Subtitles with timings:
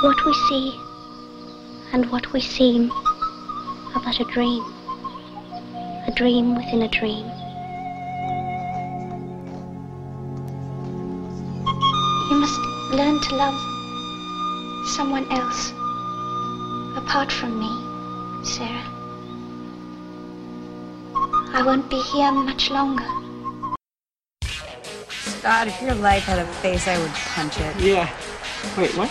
[0.00, 0.80] What we see
[1.92, 4.62] and what we seem are but a dream.
[6.06, 7.26] A dream within a dream.
[12.30, 12.60] You must
[12.94, 13.58] learn to love
[14.86, 15.72] someone else
[16.96, 18.86] apart from me, Sarah.
[21.52, 23.04] I won't be here much longer.
[25.10, 27.80] Scott, if your life had a face, I would punch it.
[27.80, 28.08] Yeah.
[28.76, 29.10] Wait, what?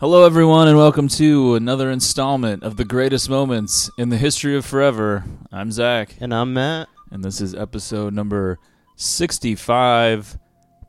[0.00, 4.64] Hello, everyone, and welcome to another installment of the greatest moments in the history of
[4.64, 5.24] forever.
[5.50, 6.88] I'm Zach, And I'm Matt.
[7.10, 8.58] and this is episode number
[8.96, 10.38] 65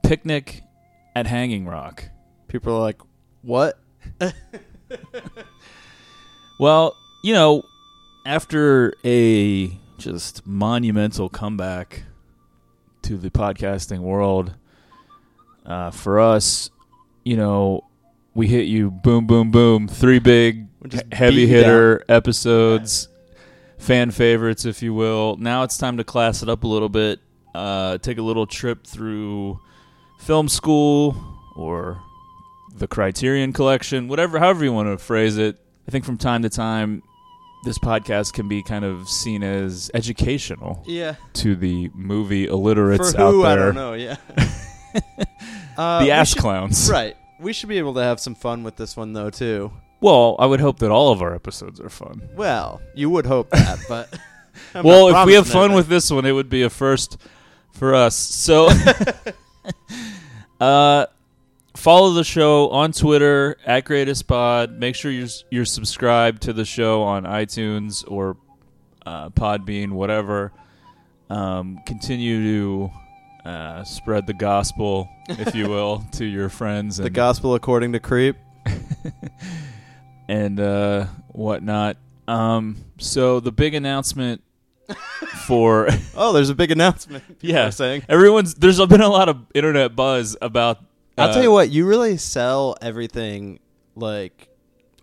[0.03, 0.61] Picnic
[1.15, 2.05] at Hanging Rock.
[2.47, 3.01] People are like,
[3.41, 3.79] what?
[6.61, 7.63] Well, you know,
[8.25, 12.03] after a just monumental comeback
[13.03, 14.55] to the podcasting world,
[15.65, 16.69] uh, for us,
[17.23, 17.85] you know,
[18.33, 23.07] we hit you boom, boom, boom, three big We just he- heavy hitter episodes,
[23.77, 25.35] fan favorites, if you will.
[25.37, 27.19] Now it's time to class it up a little bit,
[27.55, 29.59] uh, take a little trip through
[30.19, 31.15] film school
[31.55, 32.01] or
[32.75, 35.57] the Criterion Collection, whatever, however you want to phrase it.
[35.87, 37.01] I think from time to time,
[37.65, 41.15] this podcast can be kind of seen as educational Yeah.
[41.33, 43.43] to the movie illiterates For who?
[43.45, 43.93] out I there, don't know.
[43.93, 44.15] Yeah.
[45.77, 46.89] uh, the ass should- clowns.
[46.89, 47.15] Right.
[47.39, 49.71] We should be able to have some fun with this one, though, too.
[50.01, 52.21] Well, I would hope that all of our episodes are fun.
[52.35, 54.17] Well, you would hope that, but.
[54.83, 55.75] Well, if we have fun anything.
[55.77, 57.17] with this one, it would be a first
[57.71, 58.13] for us.
[58.15, 58.69] So,
[60.59, 61.05] uh,
[61.77, 64.77] follow the show on Twitter at Greatest Pod.
[64.77, 68.35] Make sure you're you're subscribed to the show on iTunes or
[69.05, 70.51] uh, Podbean, whatever.
[71.29, 72.91] Um, continue to
[73.49, 78.35] uh, spread the gospel, if you will, to your friends The gospel according to Creep.
[80.27, 81.97] and uh, whatnot.
[82.27, 84.43] Um, so the big announcement
[85.47, 87.23] for Oh, there's a big announcement.
[87.41, 87.71] Yeah.
[87.71, 88.03] saying.
[88.07, 90.79] everyone's there's been a lot of internet buzz about.
[91.17, 93.59] I'll uh, tell you what, you really sell everything,
[93.95, 94.47] like,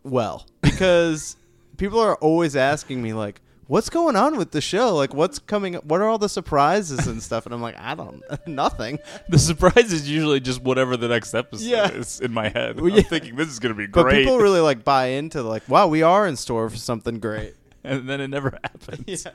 [0.05, 0.47] well.
[0.63, 1.37] Because
[1.77, 4.95] people are always asking me, like, what's going on with the show?
[4.95, 5.85] Like, what's coming up?
[5.85, 7.47] What are all the surprises and stuff?
[7.47, 8.99] And I'm like, I don't nothing.
[9.29, 11.91] The surprise is usually just whatever the next episode Yeah.
[11.91, 12.81] is in my head.
[12.81, 14.05] Well, I'm thinking this is going to be great.
[14.05, 17.55] But people really like buy into like, wow, we are in store for something great.
[17.85, 19.25] and then it never happens.
[19.25, 19.33] Yeah.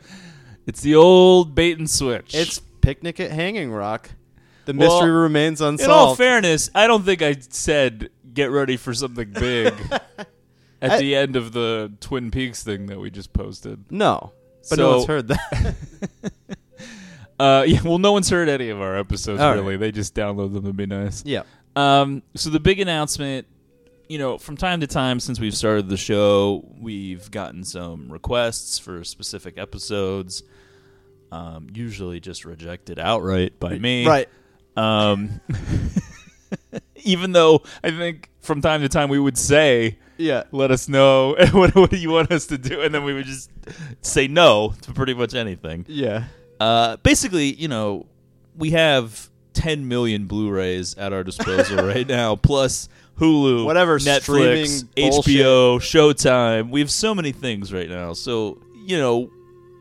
[0.67, 2.35] It's the old bait and switch.
[2.35, 4.11] It's picnic at Hanging Rock.
[4.65, 5.83] The Well, mystery remains unsolved.
[5.83, 9.73] in all fairness, I don't think I said get ready for something big
[10.81, 13.85] at I- the end of the Twin Peaks thing that we just posted.
[13.91, 14.33] no,
[14.69, 15.75] but So- no one's heard that.
[17.39, 19.75] Uh, yeah, well, no one's heard any of our episodes All really.
[19.75, 21.23] They just download them to be nice.
[21.25, 21.41] yeah,
[21.75, 23.47] Um, so the big announcement,
[24.07, 28.77] you know, from time to time since we've started the show, we've gotten some requests
[28.77, 30.43] for specific episodes.
[31.31, 34.05] Um, usually just rejected outright by me.
[34.05, 34.29] right.
[34.77, 35.41] Um,
[37.03, 41.35] even though I think from time to time we would say, Yeah, "Let us know
[41.51, 43.49] what, what do you want us to do," and then we would just
[44.01, 45.85] say no to pretty much anything.
[45.87, 46.25] yeah.
[46.59, 48.05] Uh, basically, you know,
[48.55, 52.87] we have 10 million Blu-rays at our disposal right now, plus
[53.17, 56.69] Hulu, Whatever Netflix, HBO, Showtime.
[56.69, 58.13] We have so many things right now.
[58.13, 59.31] So, you know,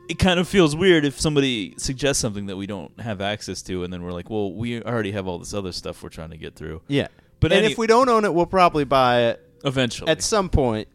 [0.09, 3.83] it kind of feels weird if somebody suggests something that we don't have access to,
[3.83, 6.37] and then we're like, well, we already have all this other stuff we're trying to
[6.37, 6.81] get through.
[6.87, 7.09] Yeah.
[7.39, 10.09] But and any- if we don't own it, we'll probably buy it Eventually.
[10.09, 10.87] at some point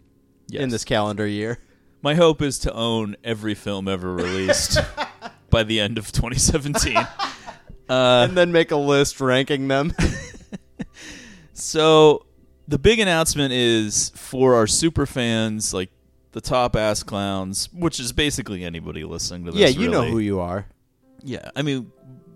[0.48, 0.62] Yes.
[0.62, 1.58] in this calendar year.
[2.02, 4.78] My hope is to own every film ever released
[5.50, 6.96] by the end of 2017.
[6.96, 7.06] Uh,
[7.88, 9.92] and then make a list ranking them.
[11.52, 12.26] So
[12.68, 15.90] the big announcement is for our super fans, like
[16.32, 19.60] the top ass clowns, which is basically anybody listening to this.
[19.60, 20.66] yeah, you know who you are.
[21.22, 21.90] Yeah, I mean,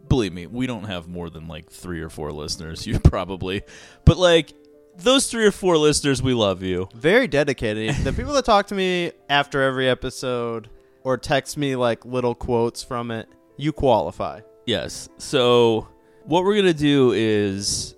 [0.09, 2.87] believe me, we don't have more than like three or four listeners.
[2.87, 3.63] You probably,
[4.07, 4.55] but like
[5.03, 6.89] those three or four listeners, we love you.
[6.95, 7.95] Very dedicated.
[8.05, 10.69] the people that talk to me after every episode
[11.03, 13.29] or text me like little quotes from it.
[13.57, 14.41] You qualify.
[14.67, 15.09] Yes.
[15.19, 15.89] So
[16.25, 17.95] what we're gonna do is,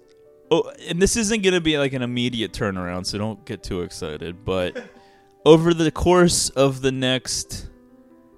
[0.50, 4.44] oh, and this isn't gonna be like an immediate turnaround, so don't get too excited.
[4.44, 4.84] But
[5.44, 7.68] over the course of the next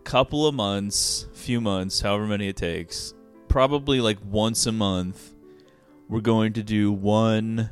[0.05, 3.15] couple of months, few months, however many it takes,
[3.49, 5.35] probably like once a month,
[6.09, 7.71] we're going to do one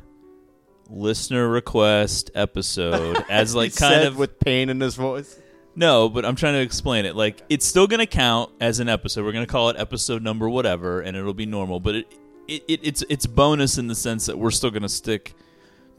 [0.89, 5.39] listener request episode as like kind of with pain in his voice.
[5.75, 7.15] no, but I'm trying to explain it.
[7.15, 9.25] Like it's still going to count as an episode.
[9.25, 11.79] We're going to call it episode number whatever, and it'll be normal.
[11.79, 12.13] But it,
[12.47, 15.33] it, it it's it's bonus in the sense that we're still going to stick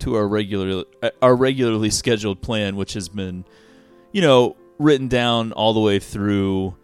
[0.00, 3.44] to our regular uh, our regularly scheduled plan, which has been,
[4.12, 6.76] you know, written down all the way through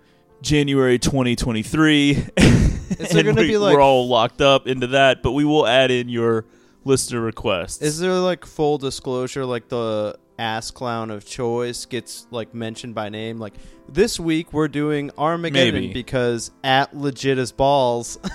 [0.43, 2.11] January 2023.
[2.38, 5.23] Is there gonna we- be, like- we're all locked up into that?
[5.23, 6.44] But we will add in your
[6.84, 7.82] listener requests.
[7.82, 13.08] Is there like full disclosure, like the ass clown of choice gets like mentioned by
[13.08, 13.38] name?
[13.38, 13.54] Like
[13.88, 15.92] this week we're doing Armageddon Maybe.
[15.92, 18.18] because at legit as balls.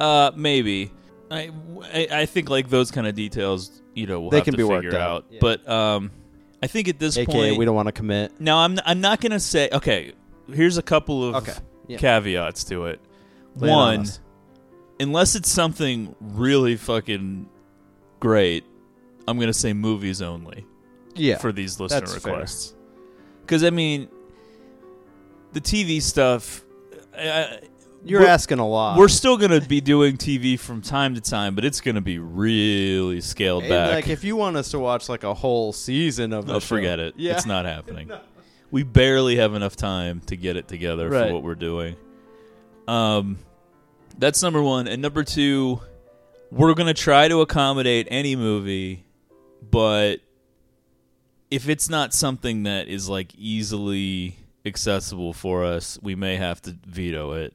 [0.00, 0.90] Uh, maybe.
[1.30, 1.50] I,
[1.82, 4.58] I, I think like those kind of details, you know, we'll They have can to
[4.58, 5.26] be figure worked out, out.
[5.30, 5.38] yeah.
[5.40, 6.10] But um,
[6.62, 8.40] I think at this AKA, point, we don't want to commit.
[8.40, 9.68] now I'm I'm not gonna say.
[9.72, 10.12] Okay,
[10.52, 11.54] here's a couple of Okay,
[11.86, 11.98] yeah.
[11.98, 13.00] caveats to it.
[13.56, 14.20] Lay One, us.
[15.04, 17.48] Unless it's something really fucking
[18.20, 18.64] great,
[19.28, 20.66] I'm gonna say movies only
[21.14, 22.74] Yeah, for these listener requests.
[23.42, 24.08] Because I mean,
[25.52, 26.64] the TV stuff.
[27.16, 27.60] I,
[28.06, 28.98] you're asking a lot.
[28.98, 33.20] We're still gonna be doing TV from time to time, but it's gonna be really
[33.20, 33.94] scaled And, back.
[33.94, 36.76] Like if you want us to watch like a whole season of, the oh, show-
[36.76, 37.14] forget it.
[37.16, 38.10] Yeah, It's not happening.
[38.70, 41.28] We barely have enough time to get it together Right.
[41.28, 41.94] for what we're doing.
[42.88, 43.38] Um,
[44.18, 45.80] that's number one, and number two,
[46.50, 49.04] we're gonna try to accommodate any movie,
[49.70, 50.20] but
[51.50, 56.76] if it's not something that is like easily accessible for us, we may have to
[56.86, 57.54] veto it.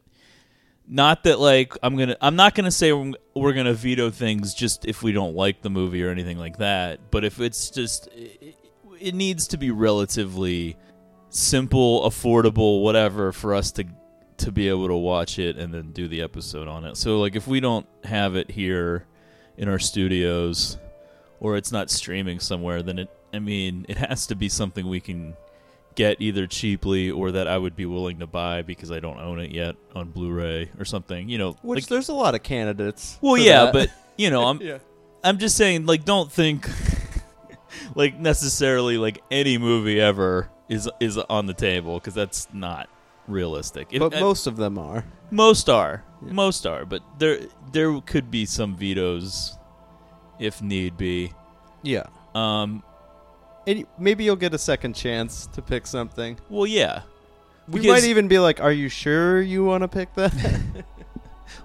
[0.87, 5.03] Not that like I'm gonna I'm not gonna say we're, gonna veto things just if
[5.03, 7.11] we don't like the movie or anything like that.
[7.11, 8.55] But if it's just it,
[8.99, 10.77] it needs to be relatively
[11.29, 13.85] simple, affordable, whatever for us to
[14.39, 16.97] to be able to watch it and then do the episode on it.
[16.97, 19.05] So like if we don't have it here
[19.57, 20.77] in our studios
[21.39, 24.99] or it's not streaming somewhere, then it I mean it has to be something we
[24.99, 25.35] can
[25.95, 29.39] get either cheaply or that I would be willing to buy because I don't own
[29.39, 31.27] it yet on Blu-ray or something.
[31.27, 33.17] You know, Which like, there's a lot of candidates.
[33.21, 33.73] well, yeah, that.
[33.73, 34.77] but you know, I'm yeah,
[35.23, 36.69] I'm just saying, like, don't think
[37.95, 42.89] like necessarily like any movie ever is is on the table because that's not
[43.29, 43.87] realistic.
[43.91, 45.05] If- but uh, most of them are.
[45.31, 46.33] most are, Yeah.
[46.33, 47.39] most are, but there
[47.71, 49.57] there could be some vetoes
[50.39, 51.31] if need be.
[51.83, 52.83] Yeah, Um,
[53.67, 56.37] and maybe you'll get a second chance to pick something.
[56.49, 57.01] well, yeah.
[57.67, 60.33] We Because- might even be like, "Are you sure you want to pick that?"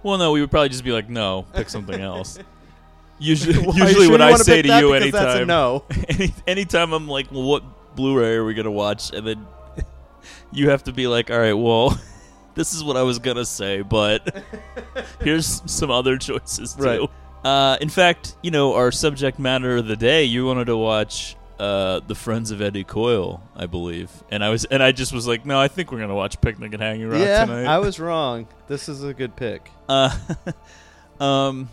[0.02, 2.38] Well, no, we would probably just be like, no, pick something else.
[3.18, 5.84] Usually, Well, usually sure when I say to you Because that's a anytime, no.
[6.08, 9.12] any anytime I'm like, well, what Blu-ray are we gonna watch?
[9.12, 9.46] And then
[10.54, 11.98] you have to be like, all right, well,
[12.54, 14.44] this is what I was gonna say, but
[15.20, 16.82] here's some other choices too.
[16.82, 17.10] Right.
[17.44, 21.36] Uh, in fact, you know, our subject matter of the day, you wanted to watch
[21.58, 25.26] uh, the Friends of Eddie Coyle, I believe, and I was, and I just was
[25.26, 27.66] like, no, I think we're gonna watch Picnic at Hanging Rock yeah, tonight.
[27.66, 28.46] I was wrong.
[28.68, 29.70] This is a good pick.
[29.88, 30.16] Uh,
[31.20, 31.68] um,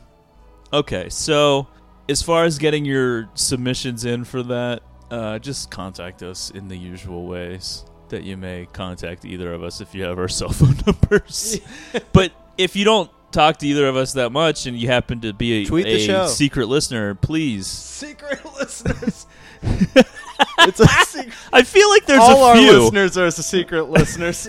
[0.74, 1.68] okay, so
[2.10, 6.78] as far as getting your submissions in for that, uh, just contact us in the
[6.78, 10.76] usual ways that you may contact either of us if you have our cell phone
[10.86, 11.60] numbers.
[12.14, 15.34] but if you don't talk to either of us that much and you happen to
[15.34, 16.28] be a, Tweet the a show.
[16.28, 17.66] secret listener, please.
[17.68, 19.26] Secret listeners.
[19.64, 21.34] it's a secret.
[21.54, 22.72] I feel like there's All a our few.
[22.80, 24.48] listeners are a secret listeners.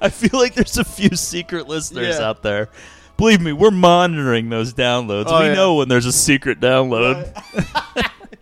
[0.00, 2.28] I feel like there's a few secret listeners Yeah.
[2.28, 2.68] out there.
[3.16, 5.24] Believe me, we're monitoring those downloads.
[5.28, 5.54] Oh, we yeah.
[5.54, 7.32] know when there's a secret download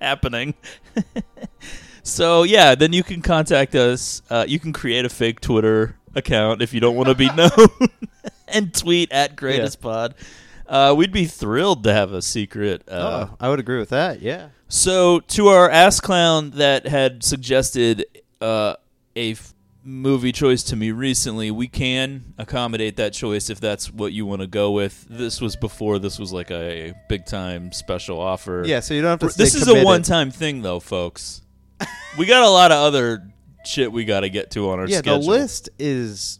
[0.00, 0.54] happening.
[2.04, 4.22] So yeah, then you can contact us.
[4.30, 7.50] Uh, you can create a fake Twitter account if you don't want to be known,
[8.48, 10.14] and tweet at Greatest Pod.
[10.66, 12.82] Uh, we'd be thrilled to have a secret.
[12.88, 14.22] Uh, oh, I would agree with that.
[14.22, 14.48] Yeah.
[14.68, 18.06] so, to our ass clown that had suggested
[18.40, 18.76] uh,
[19.16, 24.12] a f- movie choice to me recently, we can accommodate that choice if that's what
[24.14, 25.06] you want to go with.
[25.10, 28.62] This was before this was like a big time special offer.
[28.64, 28.80] Yeah.
[28.80, 29.36] So you don't have to.
[29.36, 29.82] this is committed.
[29.82, 31.42] a one time thing, though, folks.
[32.18, 33.26] we got a lot of other
[33.64, 35.20] shit we got to get to on our Yeah, schedule.
[35.20, 36.38] the list is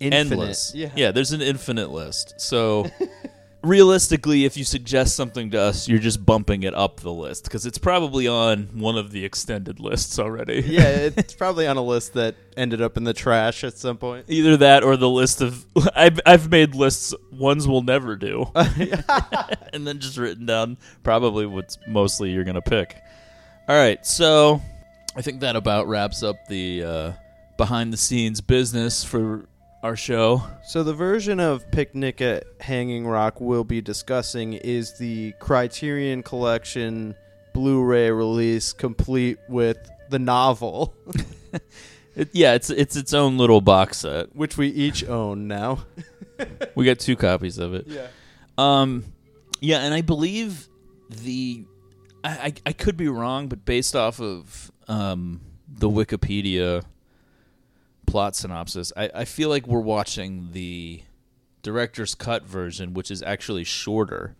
[0.00, 0.32] infinite.
[0.32, 0.72] endless.
[0.74, 0.90] Yeah.
[0.96, 2.34] yeah, there's an infinite list.
[2.38, 2.86] So
[3.62, 7.66] realistically, if you suggest something to us, you're just bumping it up the list because
[7.66, 10.60] it's probably on one of the extended lists already.
[10.66, 14.26] yeah, it's probably on a list that ended up in the trash at some point.
[14.28, 19.86] Either that or the list of I've I've made lists ones we'll never do, and
[19.86, 22.96] then just written down probably what's mostly you're gonna pick.
[23.68, 24.60] All right, so
[25.16, 27.12] I think that about wraps up the uh,
[27.56, 29.46] behind the scenes business for
[29.82, 30.42] our show.
[30.64, 37.16] So the version of Picnic at Hanging Rock we'll be discussing is the Criterion Collection
[37.54, 39.78] Blu-ray release, complete with
[40.10, 40.94] the novel,
[42.16, 44.34] It, yeah, it's it's its own little box set.
[44.34, 45.84] which we each own now.
[46.74, 47.86] We got two copies of it.
[47.88, 48.06] Yeah.
[48.56, 49.04] Um,
[49.60, 50.66] yeah, and I believe
[51.10, 51.66] the
[52.26, 56.84] I, I could be wrong, but based off of um the Wikipedia
[58.06, 61.02] plot synopsis, I, I feel like we're watching the
[61.62, 64.36] director's cut version, which is actually shorter.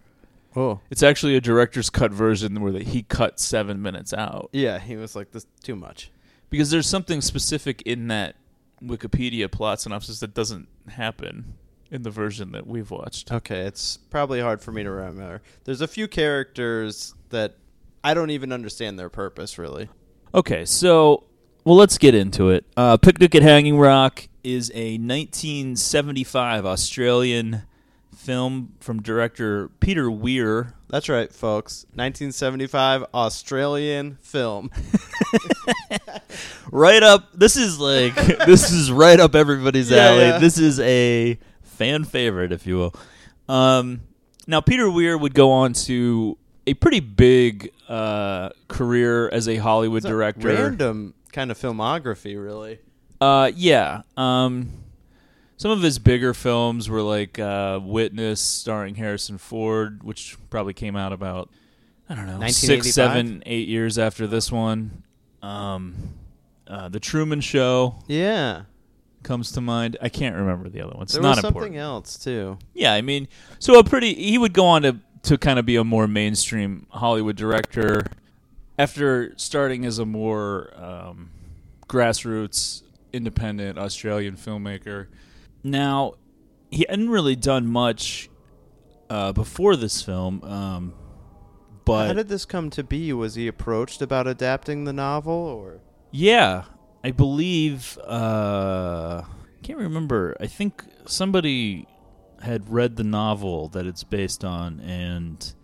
[0.55, 0.81] Oh.
[0.89, 5.15] It's actually a director's cut version where he cut seven minutes out Yeah, he was
[5.15, 6.11] like, "This too much."
[6.49, 8.37] because there's something specific in that
[8.83, 11.55] Wikipedia plot synopsis that doesn't happen
[11.91, 13.33] in the version that we've watched.
[13.33, 15.43] Okay, it's probably hard for me to remember.
[15.65, 17.55] There's a few characters that
[18.07, 19.89] I don't even understand their purpose, really.
[20.35, 21.25] Okay, so
[21.65, 22.65] well, let's get into it.
[22.77, 27.63] Uh, Picnic at Hanging Rock is a 1975 Australian
[28.17, 30.75] film from director Peter Weir.
[30.89, 31.85] That's right, folks.
[31.95, 34.71] 1975 Australian film.
[36.73, 37.31] Right up.
[37.33, 38.15] This is like
[38.47, 40.19] this is right up everybody's Yeah, alley.
[40.21, 40.39] yeah.
[40.39, 42.95] This is a fan favorite, if you will.
[43.49, 44.01] Um,
[44.47, 46.37] now, Peter Weir would go on to
[46.67, 50.49] a pretty big uh, career as a Hollywood It's a director.
[50.49, 52.79] Random kind of filmography, really.
[53.21, 54.03] Uh, yeah.
[54.17, 54.71] Um,
[55.57, 60.97] some of his bigger films were like uh, Witness, starring Harrison Ford, which probably came
[60.97, 61.49] out about
[62.09, 62.93] I don't know six, 1985?
[62.95, 65.03] seven, eight years after this one.
[65.43, 65.95] Um,
[66.67, 68.63] uh, the Truman Show Yeah.
[69.23, 69.97] comes to mind.
[70.03, 71.05] I can't remember the other one.
[71.05, 71.77] It's There not was something important.
[71.81, 72.59] else, too.
[72.75, 73.27] Yeah, I mean,
[73.59, 74.15] so a pretty.
[74.15, 78.05] He would go on to to kind of be a more mainstream Hollywood director
[78.79, 81.31] after starting as a more um,
[81.89, 82.83] grassroots,
[83.13, 85.07] independent Australian filmmaker.
[85.63, 86.15] Now,
[86.71, 88.29] he hadn't really done much
[89.09, 90.95] uh, before this film, um,
[91.85, 93.13] but How did this come to be?
[93.13, 95.81] Was he approached about adapting the novel, or
[96.11, 96.65] Yeah,
[97.05, 97.97] I believe.
[98.05, 99.23] Uh,
[99.63, 100.37] can't remember.
[100.41, 101.87] I think somebody
[102.47, 105.55] had read the novel that it's based on, and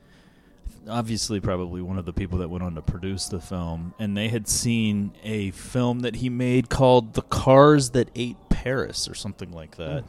[0.88, 4.28] obviously, probably one of the people that went on to produce the film, and they
[4.28, 9.52] had seen a film that he made called "The Cars That Ate Paris" or something
[9.52, 10.04] like that.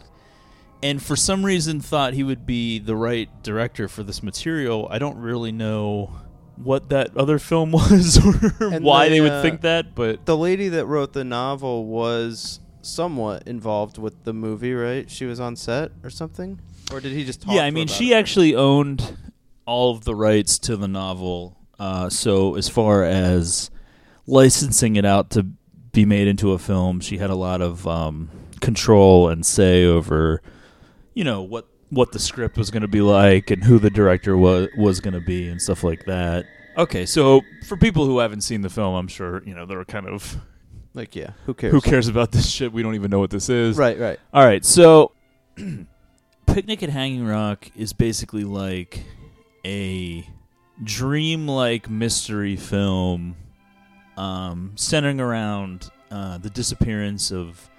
[0.81, 4.85] And for some reason, thought he would be the right director for this material.
[4.91, 6.11] I don't really know
[6.57, 10.25] what that other film was or And why the, they would uh, think that, but
[10.25, 15.09] the lady that wrote the novel was somewhat involved with the movie, right?
[15.09, 16.59] She was on set or something,
[16.91, 17.53] or did he just talk?
[17.53, 18.15] yeah, to I mean, about she it?
[18.15, 19.17] actually owned
[19.65, 21.57] all of the rights to the novel.
[21.79, 23.71] Uh, so as far as
[24.27, 25.43] licensing it out to
[25.91, 28.29] be made into a film, she had a lot of um,
[28.61, 30.41] control and say over,
[31.13, 34.35] you know, what what the script was going to be like and who the director
[34.35, 36.45] was was going to be and stuff like that.
[36.75, 40.07] Okay, so for people who haven't seen the film, I'm sure you know they're kind
[40.07, 40.37] of
[40.93, 41.71] like, yeah, who cares?
[41.71, 42.71] who cares about this shit?
[42.71, 43.77] We don't even know what this is.
[43.77, 44.19] Right, right.
[44.33, 45.11] All right, so
[46.45, 49.03] Picnic at Hanging Rock is basically like
[49.65, 50.27] a
[50.83, 53.35] dream-like mystery film
[54.17, 57.69] um, centering around uh, the disappearance of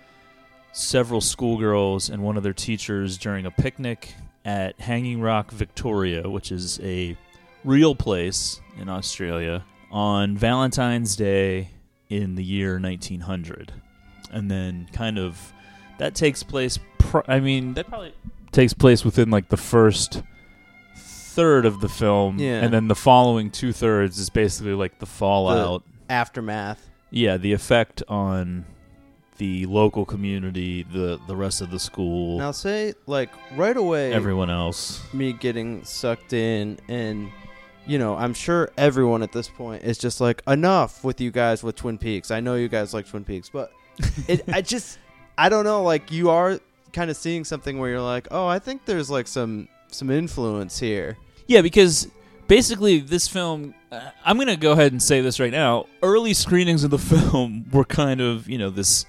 [0.73, 4.13] several schoolgirls and one of their teachers during a picnic
[4.45, 7.17] at Hanging Rock, Victoria, which is a
[7.65, 11.71] real place in Australia, on Valentine's Day
[12.09, 13.73] in the year 1900.
[14.33, 15.53] And then kind of
[15.99, 18.15] that takes place pr- I mean, that probably
[18.53, 20.23] takes place within like the first
[20.97, 22.61] third of the film Yeah.
[22.63, 26.89] and then the following two thirds is basically like the fallout Aftermath.
[27.11, 28.65] yeah, the effect on
[29.39, 34.49] the local community, the the rest of the school, Now, say like right away, everyone
[34.51, 35.03] else.
[35.13, 37.31] me getting sucked in and
[37.87, 41.63] you know i'm sure everyone at this point is just like enough with you guys
[41.63, 43.73] with twin peaks i know you guys like twin peaks but
[44.29, 44.99] it i just
[45.39, 46.59] i don't know like you are
[46.93, 50.79] kind of seeing something where you're like oh i think there's like some some influence
[50.79, 52.09] here Yeah, because
[52.49, 55.87] basically this film uh, I'm going to go ahead and say this right now.
[56.03, 59.07] Early screenings of the film were kind of, you know, this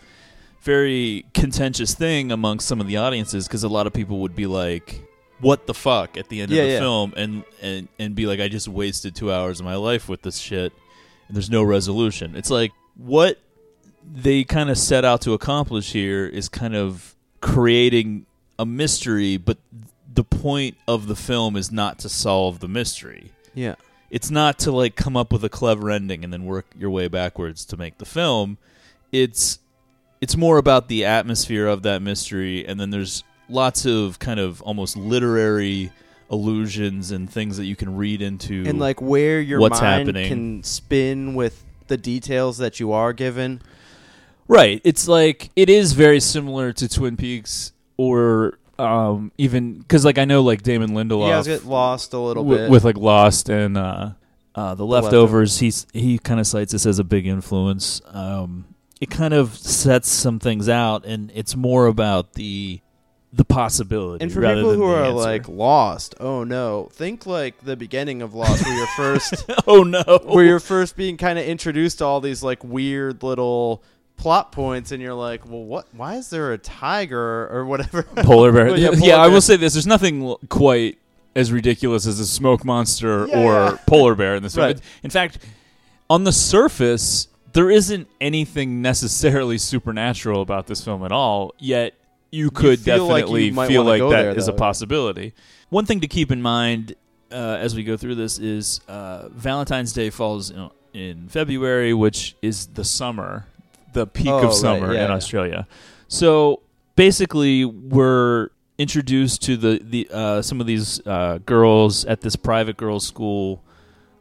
[0.62, 4.48] very contentious thing amongst some of the audiences because a lot of people would be
[4.48, 5.02] like
[5.40, 6.80] what the fuck at the end Yeah, of the yeah.
[6.80, 10.22] film and, and and be like I just wasted 2 hours of my life with
[10.22, 10.72] this shit
[11.28, 12.36] and there's no resolution.
[12.36, 13.40] It's like what
[14.14, 18.26] they kind of set out to accomplish here is kind of creating
[18.60, 19.58] a mystery, but
[20.14, 23.32] the point of the film is not to solve the mystery.
[23.54, 23.76] Yeah.
[24.10, 27.08] It's not to like come up with a clever ending and then work your way
[27.08, 28.58] backwards to make the film.
[29.12, 29.60] It's
[30.22, 34.62] it's more about the atmosphere of that mystery and then there's lots of kind of
[34.62, 35.92] almost literary
[36.30, 40.28] allusions and things that you can read into And like where your What's mind happening.
[40.28, 43.62] can spin with the details that you are given.
[44.48, 44.82] Right.
[44.84, 50.26] It's like it is very similar to Twin Peaks or um, even because like I
[50.26, 52.72] know like Damon Lindelof You guys get lost a little wi- bit.
[52.72, 54.10] with like Lost and uh,
[54.54, 55.12] uh, the Leftovers.
[55.14, 55.58] leftovers.
[55.60, 58.02] He's he kind of cites this as a big influence.
[58.12, 58.66] Um,
[59.00, 62.82] it kind of sets some things out, and it's more about the
[63.36, 64.24] the possibility.
[64.24, 65.14] and for people who are answer.
[65.14, 70.04] like lost, oh no, think like the beginning of Lost, where you're first, oh no,
[70.24, 73.84] where you're first being kind of introduced to all these like weird little
[74.16, 75.88] plot points, and you're like, well, what?
[75.92, 78.04] Why is there a tiger or whatever?
[78.18, 78.66] polar bear.
[78.70, 80.98] Well, yeah, yeah, polar I will say this: there's nothing l- quite
[81.36, 83.78] as ridiculous as a smoke monster Yeah, or yeah.
[83.86, 84.68] polar bear in this film.
[84.68, 84.82] Right.
[85.04, 85.40] In fact,
[86.10, 91.54] on the surface, there isn't anything necessarily supernatural about this film at all.
[91.60, 91.96] Yet
[92.32, 94.52] you could feel like definitely you might feel wanna like go that there, a though.
[94.54, 95.34] possibility.
[95.70, 96.96] One thing to keep in mind
[97.32, 102.36] uh, as we go through this is uh, Valentine's Day falls in, in February, which
[102.42, 103.48] is the summer,
[103.94, 105.16] the peak Oh, of right, summer yeah, in yeah.
[105.16, 105.68] Australia.
[106.08, 106.62] So
[106.96, 112.78] basically, we're introduced to the the uh, some of these uh, girls at this private
[112.78, 113.64] girls' school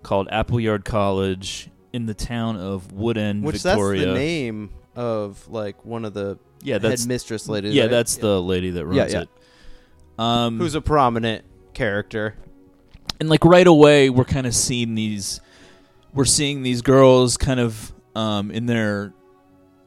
[0.02, 4.00] called Appleyard College in the town of Woodend, Which Victoria.
[4.06, 7.68] that's the name of like one of the Yeah, that's headmistress lady.
[7.70, 7.90] yeah, right?
[7.90, 9.22] that's the lady that runs Yeah, yeah.
[9.22, 9.28] it.
[10.18, 11.44] Um, who's a prominent
[11.74, 12.34] character.
[13.20, 15.40] and like right away we're kind of seeing these
[16.12, 19.12] we're seeing these girls kind of um in their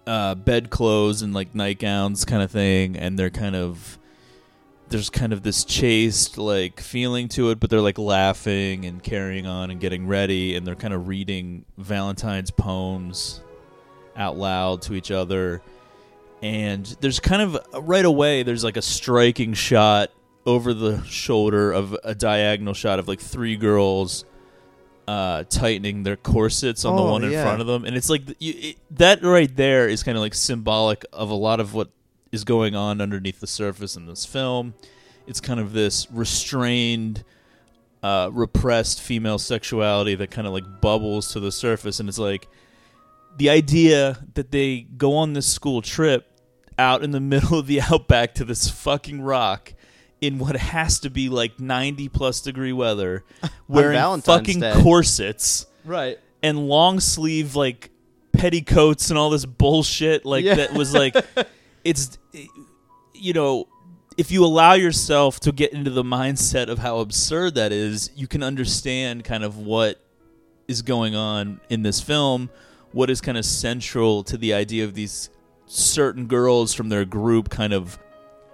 [0.05, 3.97] uh bed clothes and like nightgowns kind of thing and they're kind of
[4.89, 9.45] there's kind of this chaste like feeling to it but they're like laughing and carrying
[9.47, 13.41] on and getting ready and they're kind of reading valentine's poems
[14.17, 15.61] out loud to each other
[16.41, 20.11] and there's kind of right away there's like a striking shot
[20.45, 24.23] over the shoulder of a diagonal shot of like three girls
[25.07, 27.43] uh, tightening their corsets on the Oh, one in yeah.
[27.43, 30.33] front of them, and it's like you, it, that right there is kind of like
[30.33, 31.89] symbolic of a lot of what
[32.31, 34.73] is going on underneath the surface in this film.
[35.25, 37.23] It's kind of this restrained,
[38.03, 42.47] uh, repressed female sexuality that kind of like bubbles to the surface, and it's like
[43.37, 46.25] the idea that they go on this school trip
[46.79, 49.73] out in the middle of the outback to this fucking rock
[50.19, 53.23] in what has to be like 90 plus degree weather
[53.67, 54.73] wearing fucking Day.
[54.81, 56.19] corsets Right.
[56.41, 57.91] and long sleeve like
[58.31, 60.55] petticoats and all this bullshit like Yeah.
[60.55, 61.15] that was like
[61.83, 62.17] it's
[63.13, 63.67] you know
[64.17, 68.27] if you allow yourself to get into the mindset of how absurd that is you
[68.27, 69.99] can understand kind of what
[70.67, 72.49] is going on in this film
[72.91, 75.29] what is kind of central to the idea of these
[75.65, 77.99] certain girls from their group kind of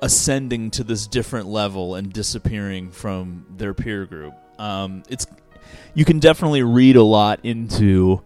[0.02, 5.26] ascending to this different level and disappearing from their peer group um, it's
[5.96, 8.18] you can definitely read a lot into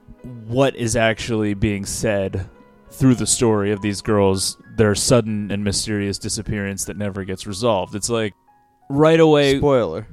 [0.48, 2.50] what is actually being said
[2.92, 7.94] through the story of these girls their sudden and mysterious disappearance that never gets resolved
[7.94, 8.34] it's like
[8.90, 10.08] right away Spoiler.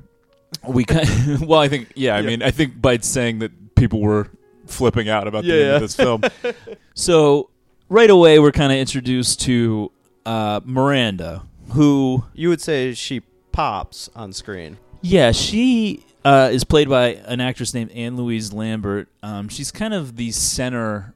[0.66, 1.08] we kind
[1.46, 2.26] well i think yeah i Yeah.
[2.26, 4.28] mean i think by saying that people were
[4.66, 5.74] flipping out about the Yeah, end yeah.
[5.76, 6.22] of this film
[6.94, 7.50] so
[7.88, 9.90] right away we're kind of introduced to
[10.26, 13.20] uh, miranda who You would say she
[13.52, 14.78] pops on screen.
[15.00, 19.08] yeah, she uh, is played by an actress named Anne Louise Lambert.
[19.22, 21.14] Um, she's kind of the center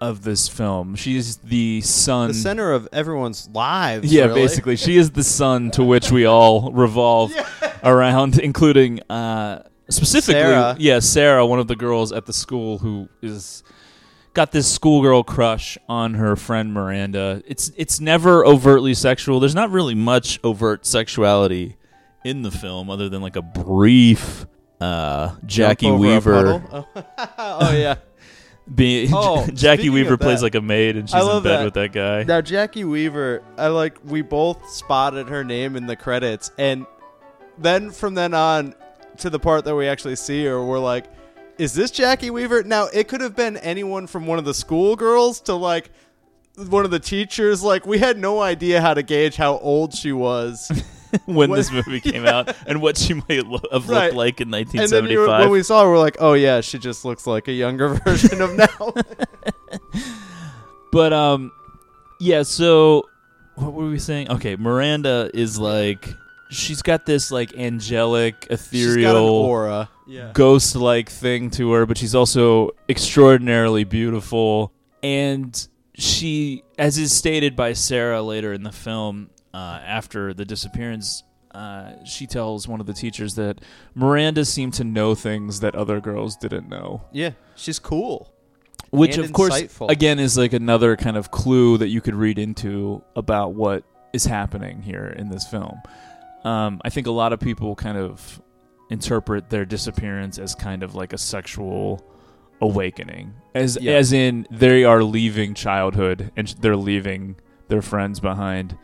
[0.00, 0.94] of this film.
[0.96, 2.28] She's the sun.
[2.28, 4.12] The center of everyone's lives.
[4.12, 4.42] yeah, really.
[4.42, 7.32] basically, she is the sun to which we all revolve
[7.84, 10.76] around, including uh, specifically, Sarah.
[10.78, 13.62] yeah, Sarah, one of the girls at the school who is
[14.32, 17.42] got this schoolgirl crush on her friend Miranda.
[17.46, 19.40] It's it's never overtly sexual.
[19.40, 21.76] There's not really much overt sexuality
[22.24, 24.46] in the film other than like a brief
[24.80, 26.64] uh, Jackie Jump over a Weaver?
[26.72, 26.86] Oh,
[27.38, 27.96] oh, yeah.
[28.74, 31.64] being Oh, Jacki Weaver of plays that, like a maid and she's in bed that.
[31.64, 32.22] with that guy.
[32.22, 36.86] Now Jacki Weaver, I like we both spotted her name in the credits and
[37.58, 38.74] then from then on
[39.20, 41.06] to the part that we actually see her, we're like,
[41.58, 42.62] is this Jacki Weaver?
[42.62, 45.90] Now it could have been anyone from one of the schoolgirls to like
[46.56, 47.62] one of the teachers.
[47.62, 50.70] Like we had no idea how to gauge how old she was.
[51.26, 54.04] when What- this movie came out and what she might lo- have Right.
[54.06, 55.26] looked like in And then 1975.
[55.26, 57.88] were, when we saw her, we're like, oh yeah, she just looks like a younger
[58.04, 58.92] version of now.
[60.92, 61.52] But um,
[62.20, 62.42] yeah.
[62.42, 63.08] So
[63.56, 64.30] what were we saying?
[64.30, 66.08] Okay, Miranda is like
[66.50, 69.88] she's got this like angelic, She's got an ethereal, aura.
[70.06, 70.30] Yeah.
[70.34, 74.72] ghost-like thing to her, but she's also extraordinarily beautiful.
[75.02, 81.22] And she, as is stated by Sarah later in the film, uh, after the disappearance.
[81.52, 83.60] Uh, she tells one of the teachers that
[83.96, 88.32] Miranda seemed to know things that other girls didn't know Yeah, she's cool.
[88.90, 89.90] which and of course insightful.
[89.90, 93.82] again is like another kind of clue that you could read into about what
[94.12, 95.80] is happening here in this film
[96.44, 98.40] um, i think a lot of people kind of
[98.90, 102.04] interpret their disappearance as kind of like a sexual
[102.60, 103.92] awakening as Yeah.
[103.92, 107.36] as in they are leaving childhood and they're leaving
[107.68, 108.76] their friends behind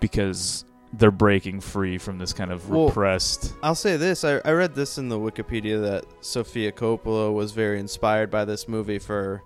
[0.00, 4.50] because they're breaking free from this kind of Well, repressed I'll say this: I, I
[4.52, 9.42] read this in the Wikipedia that Sofia Coppola was very inspired by this movie for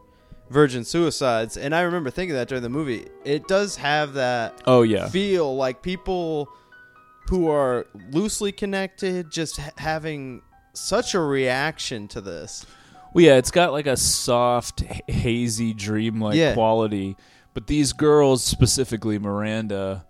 [0.50, 3.06] Virgin Suicides, and I remember thinking that during the movie.
[3.24, 6.48] It does have that oh yeah feel like people
[7.28, 12.66] who are loosely connected just ha- having such a reaction to this.
[13.12, 16.54] Well, yeah, it's got like a soft, hazy, dreamlike Yeah.
[16.54, 17.16] quality.
[17.54, 20.04] But these girls, specifically Miranda,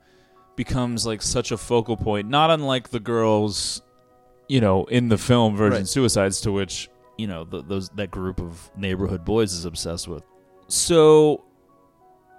[0.56, 2.28] becomes like such a focal point.
[2.28, 3.82] Not unlike the girls,
[4.48, 5.88] you know, in the film Virgin Right.
[5.88, 10.22] Suicides, to which you know th those that group of neighborhood boys is obsessed with.
[10.68, 11.44] So,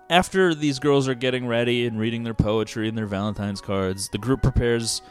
[0.09, 4.17] after these girls are getting ready and reading their poetry and their Valentine's cards, the
[4.17, 5.01] group prepares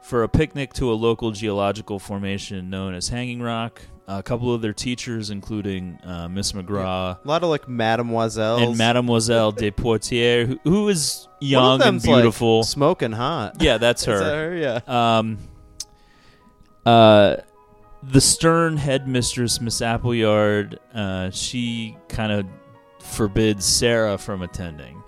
[0.00, 3.82] for a picnic to a local geological formation known as Hanging Rock.
[4.06, 8.76] A couple of their teachers, including uh, Miss McCraw A lot of like Mademoiselle and
[8.76, 12.64] Mademoiselle de Poitiers, who, who is young and them's, like, beautiful.
[12.64, 13.62] smoking hot.
[13.62, 14.50] yeah, that's Is that her.
[14.50, 14.56] her?
[14.56, 14.80] Yeah.
[15.18, 15.38] Um,
[16.84, 17.36] uh,
[18.02, 22.46] the stern headmistress, Miss Appleyard, uh, she kind of
[23.04, 25.02] forbids Sarah from attending.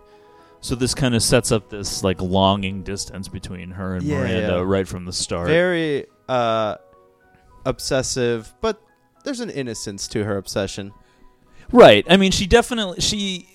[0.61, 4.41] So this kind of sets up this like longing distance between her and Yeah, Miranda
[4.57, 4.63] yeah.
[4.65, 5.47] right from the start.
[5.49, 6.77] Very uh,
[7.65, 8.81] obsessive, but
[9.25, 10.93] there's an innocence to her obsession.
[11.73, 12.07] right.
[12.09, 13.49] I mean, she definitely she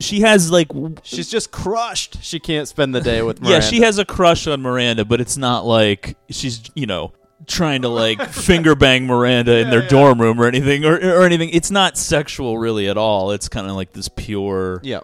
[0.00, 2.22] she has like w- She's just crushed.
[2.22, 3.54] She can't spend the day with Miranda.
[3.64, 7.12] yeah, she has a crush on Miranda, but it's not like she's you know
[7.46, 9.88] trying to like finger bang Miranda in their yeah.
[9.88, 11.50] dorm room or anything or or anything.
[11.50, 13.30] It's not sexual really at all.
[13.32, 15.00] It's kind of like this pure Yeah.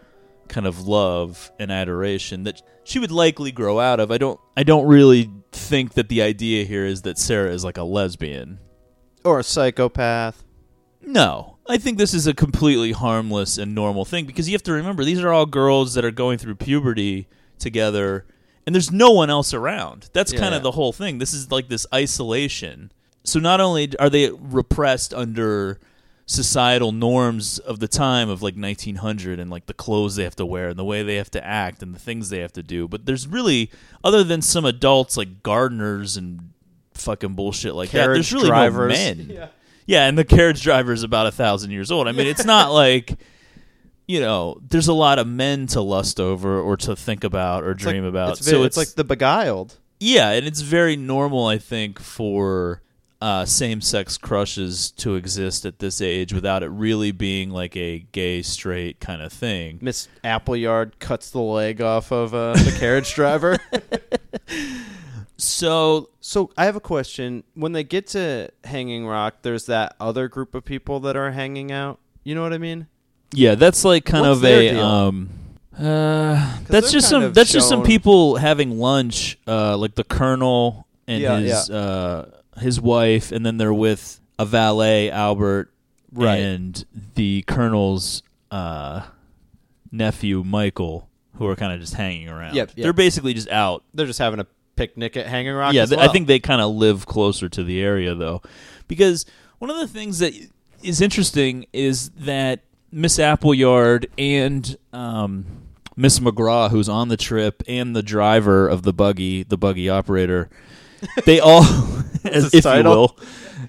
[0.49, 4.11] kind of love and adoration that she would likely grow out of.
[4.11, 7.77] I don't I don't really think that the idea here is that Sarah is like
[7.79, 8.59] a lesbian.
[9.25, 10.45] Or a psychopath.
[11.03, 11.59] No.
[11.69, 15.05] I think this is a completely harmless and normal thing because you have to remember
[15.05, 18.27] these are all girls that are going through puberty together
[18.71, 20.09] and there's no one else around.
[20.13, 20.59] That's Yeah, kind yeah.
[20.59, 21.19] of the whole thing.
[21.19, 22.93] This is like this isolation.
[23.25, 25.81] So not only are they repressed under
[26.27, 30.47] societal norms of the time of like 1900 and like the clothes they have to
[30.47, 32.87] wear and the way they have to act and the things they have to do,
[32.87, 33.69] but there's really
[34.05, 36.53] other than some adults like gardeners and
[36.95, 38.07] fucking bullshit like that.
[38.07, 38.93] There's really drivers.
[38.93, 39.49] no men.
[39.87, 42.07] Yeah, and the carriage driver is about a thousand years old.
[42.07, 43.19] I mean, it's not like
[44.11, 47.71] you know, there's a lot of men to lust over or to think about or
[47.71, 48.39] It's like- dream about.
[48.39, 49.79] It's, so it's like the beguiled.
[50.01, 52.83] yeah, and it's very normal, I think, for
[53.23, 58.43] uh, same-sex crushes to exist at this age without it really being like a gay
[58.43, 59.79] straight kind of thing.
[59.81, 63.59] Miss Appleyard cuts the leg off of uh, the carriage driver.
[65.37, 67.45] So So I have a question.
[67.55, 71.73] When they get to Hanging Rock, there's that other group of people that are hanging
[71.73, 71.99] out.
[72.25, 72.89] You know what I mean?
[73.33, 74.85] Yeah, that's like kind What's of their a deal?
[74.85, 75.31] um.
[75.79, 76.35] Uh,
[76.67, 77.23] that's they're just kind some.
[77.23, 81.71] of That's just some shown- people having lunch, uh, like the colonel and Yeah, his
[81.71, 85.73] uh, his wife, and then they're with a valet, Albert,
[86.13, 86.37] Right.
[86.37, 89.03] and the colonel's uh,
[89.91, 92.55] nephew, Michael, who are kind of just hanging around.
[92.55, 92.83] Yep, yep.
[92.83, 93.83] They're basically just out.
[93.95, 95.73] They're just having a picnic at Hanging Rock.
[95.73, 96.09] yeah, as th- well.
[96.09, 98.43] I think they kind of live closer to the area though,
[98.89, 99.25] because
[99.59, 100.35] one of the things that
[100.83, 102.61] is interesting is that
[102.93, 105.45] Miss Appleyard and um,
[105.97, 110.49] Miss McCraw, who's on the trip, and the driver of the buggy, the buggy operator,
[111.25, 111.63] they all,
[112.25, 112.93] as, if title.
[112.93, 113.17] you will,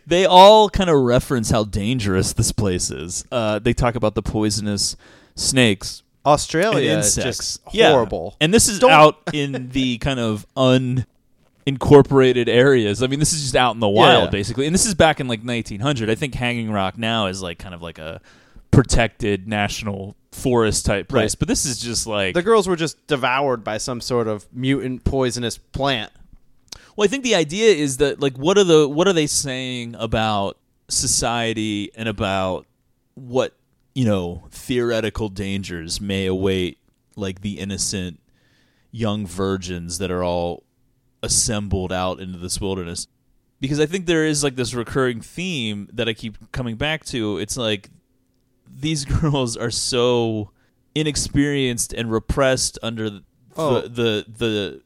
[0.08, 3.24] they all kind of reference how dangerous this place is.
[3.32, 4.96] Uh, they talk about the poisonous
[5.36, 7.58] snakes Australia is insects.
[7.58, 7.92] just Yeah.
[7.92, 8.36] horrible.
[8.40, 13.02] And this is Don't- out in the kind of unincorporated areas.
[13.02, 14.30] I mean, this is just out in the wild, yeah.
[14.30, 14.66] basically.
[14.66, 16.10] And this is back in like 1900.
[16.10, 18.22] I think Hanging Rock now is like kind of like a
[18.72, 21.34] protected national forest type place.
[21.34, 21.40] Right.
[21.40, 25.04] But this is just like The girls were just devoured by some sort of mutant
[25.04, 26.12] poisonous plant.
[26.96, 29.96] Well, I think the idea is that like what are the what are they saying
[29.98, 30.58] about
[30.90, 32.66] society and about
[33.16, 33.56] what,
[33.94, 36.78] you know, theoretical dangers may await
[37.16, 38.20] like the innocent
[38.92, 40.64] young virgins that are all
[41.24, 43.08] assembled out into this wilderness.
[43.60, 47.38] Because I think there is like this recurring theme that I keep coming back to.
[47.38, 47.90] It's like
[48.74, 50.52] these girls are so
[50.96, 53.24] inexperienced and repressed under the
[53.58, 53.82] Oh.
[53.82, 54.82] the, the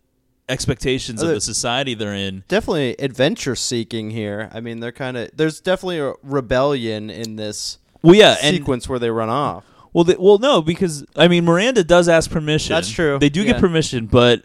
[0.50, 2.44] expectations of the society they're in.
[2.48, 4.50] Definitely adventure seeking here.
[4.54, 8.90] I mean, they're kind of there's definitely a rebellion in this Well, yeah, and sequence
[8.90, 9.66] where they run off.
[9.94, 12.74] well, they, well, no, because I mean, Miranda does ask permission.
[12.74, 13.52] That's true, They do yeah.
[13.54, 14.42] get permission, but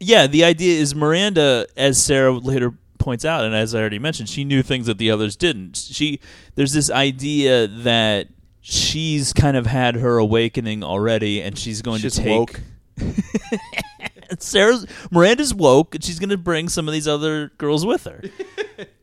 [0.00, 4.28] yeah, the idea is Miranda, as Sarah later points out, and as I already mentioned,
[4.28, 5.76] she knew things that the others didn't.
[5.76, 6.18] She
[6.56, 8.28] there's this idea that
[8.60, 12.38] she's kind of had her awakening already, and she's going She's to take.
[12.38, 12.60] woke.
[14.38, 18.22] Sarah's Miranda's woke, and she's going to bring some of these other girls with her.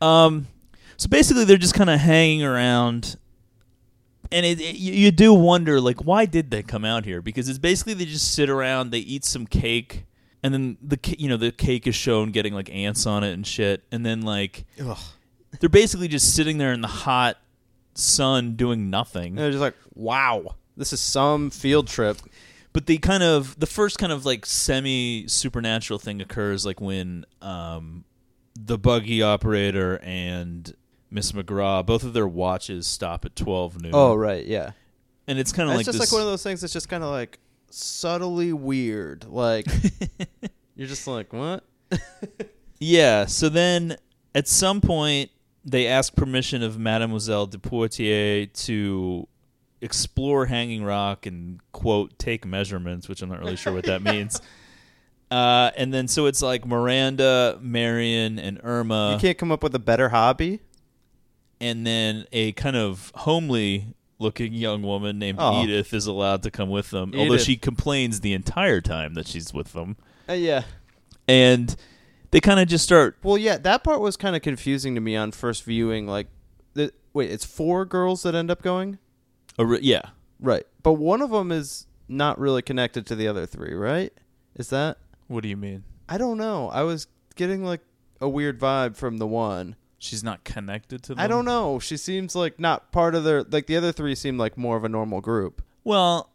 [0.06, 0.46] um,
[0.96, 3.16] so basically, they're just kind of hanging around,
[4.32, 7.20] and it, it- you, you do wonder, like, why did they come out here?
[7.20, 10.04] Because it's basically they just sit around, they eat some cake,
[10.42, 13.46] and then the you know the cake is shown getting like ants on it and
[13.46, 14.64] shit, and then like
[15.60, 17.36] they're basically just sitting there in the hot
[17.98, 19.28] sun doing nothing.
[19.28, 22.18] And they're just like, wow, this is some field trip.
[22.72, 27.24] but the kind of the first kind of like semi supernatural thing occurs like when
[27.42, 28.04] um
[28.60, 30.74] the buggy operator and
[31.10, 33.92] Miss McCraw both of their watches stop at twelve noon.
[33.94, 34.72] Oh right, yeah.
[35.26, 36.12] and it's kind of It's like just this.
[36.12, 37.38] like one of those things that's just kind of like
[37.70, 39.24] subtly weird.
[39.24, 39.66] Like
[40.76, 41.64] you're just like, what?
[42.78, 43.26] yeah.
[43.26, 43.96] So then
[44.34, 45.30] at some point
[45.68, 49.26] they ask permission of Mademoiselle de Poitiers to
[49.80, 54.40] explore Hanging Rock and quote take measurements, which I'm not really sure what that means.
[55.30, 59.12] Uh, and then so it's like Miranda, Marion, and Irma.
[59.12, 60.60] you can't come up with a better hobby.
[61.60, 65.62] and then a kind of homely looking young woman named Oh.
[65.62, 69.52] Edith is allowed to come with them, although she complains the entire time that she's
[69.52, 69.96] with them.
[70.28, 70.62] Uh, yeah.
[71.28, 71.76] And
[72.30, 75.16] they kind of just start Well, yeah, that part was kind of confusing to me
[75.16, 76.06] on first viewing.
[76.06, 76.28] Like,
[76.74, 78.98] the, wait, it's four girls that end up going,
[79.58, 80.10] a re- yeah.
[80.40, 80.64] right?
[80.82, 84.12] But one of them is not really connected to the other three, right?
[84.54, 84.98] Is that?
[85.26, 85.84] What do you mean?
[86.08, 86.68] I don't know.
[86.70, 87.80] I was getting like
[88.20, 89.76] a weird vibe from the one.
[89.98, 91.22] She's not connected to them.
[91.22, 91.78] I don't know.
[91.78, 94.84] She seems like not part of their like the other three seem like more of
[94.84, 95.62] a normal group.
[95.82, 96.30] Well,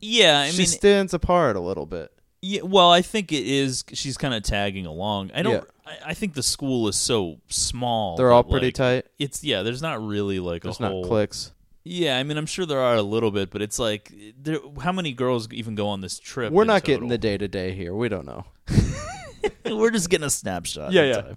[0.00, 2.12] yeah, I she mean stands apart a little bit.
[2.40, 5.30] Yeah, well, I think it is she's kind of tagging along.
[5.34, 5.60] I don't Yeah.
[5.86, 8.16] I, I think the school is so small.
[8.16, 9.06] They're all pretty like, tight.
[9.18, 11.52] It's yeah, there's not really like There's a not whole clicks.
[11.84, 14.92] Yeah, I mean, I'm sure there are a little bit, but it's like, there, how
[14.92, 16.52] many girls even go on this trip?
[16.52, 17.94] We're not getting the day to day here.
[17.94, 18.44] We don't know.
[19.64, 20.92] We're just getting a snapshot.
[20.92, 21.20] Yeah, yeah.
[21.22, 21.36] time.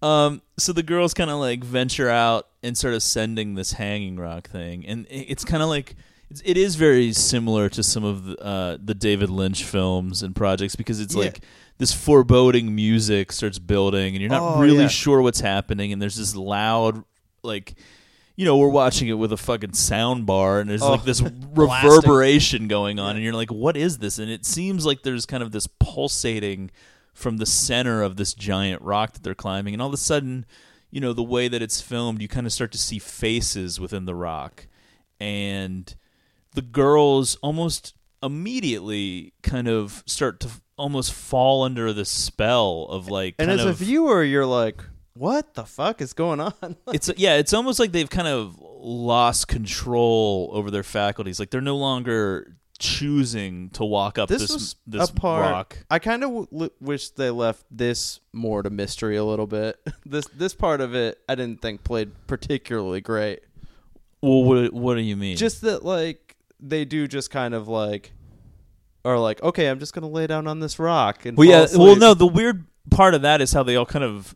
[0.00, 4.48] Um, so the girls kind of like venture out and start ascending this hanging rock
[4.48, 5.94] thing, and it's kind of like
[6.30, 10.34] it's, it is very similar to some of the, uh, the David Lynch films and
[10.34, 11.22] projects because it's Yeah.
[11.22, 11.40] like
[11.78, 14.88] this foreboding music starts building, and you're not Oh, really yeah.
[14.88, 17.04] sure what's happening, and there's this loud
[17.42, 17.74] like.
[18.38, 21.22] You know, we're watching it with a fucking sound bar, and there's Oh, like this
[21.54, 25.42] reverberation going on, and you're like, "What is this?" And it seems like there's kind
[25.42, 26.70] of this pulsating
[27.14, 30.44] from the center of this giant rock that they're climbing, and all of a sudden,
[30.90, 34.04] you know, the way that it's filmed, you kind of start to see faces within
[34.04, 34.66] the rock,
[35.18, 35.94] and
[36.56, 43.36] the girls almost immediately kind of start to almost fall under the spell of like
[43.38, 46.54] And as a viewer, you're like, what the fuck is going on?
[46.92, 51.38] it's yeah, it's almost like they've kind of lost control over their faculties.
[51.38, 55.50] Like they're no longer choosing to walk up this, this this part.
[55.50, 55.78] rock.
[55.90, 59.78] I kind of w- wish they left this more to mystery a little bit.
[60.06, 63.40] this this part of it, I didn't think played particularly great.
[64.22, 65.36] Well, what what do you mean?
[65.36, 66.25] Just that, like
[66.60, 68.12] they do, just kind of like,
[69.04, 71.62] are like, okay, I'm just gonna lay down on this rock and well, yeah.
[71.62, 71.80] asleep.
[71.80, 72.14] Well, no.
[72.14, 74.34] The weird part of that is how they all kind of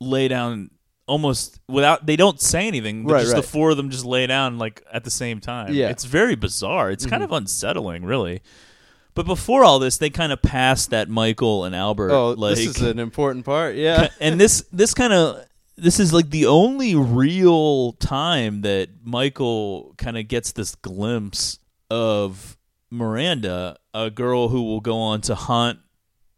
[0.00, 0.70] lay down
[1.06, 2.06] almost without.
[2.06, 3.04] They don't say anything.
[3.04, 3.42] But Right, just right.
[3.42, 5.72] the four of them just lay down like at the same time.
[5.72, 5.84] Yeah.
[5.84, 5.92] Mm-hmm.
[5.92, 6.90] it's very bizarre.
[6.90, 8.42] It's kind of unsettling, really.
[9.14, 12.10] But before all this, they kind of passed that Michael and Albert.
[12.12, 13.76] Oh, like, this is an important part.
[13.76, 15.44] Yeah, and this this kind of
[15.76, 21.58] this is like the only real time that Michael kind of gets this glimpse
[21.90, 22.56] of
[22.90, 25.78] Miranda, a girl who will go on to haunt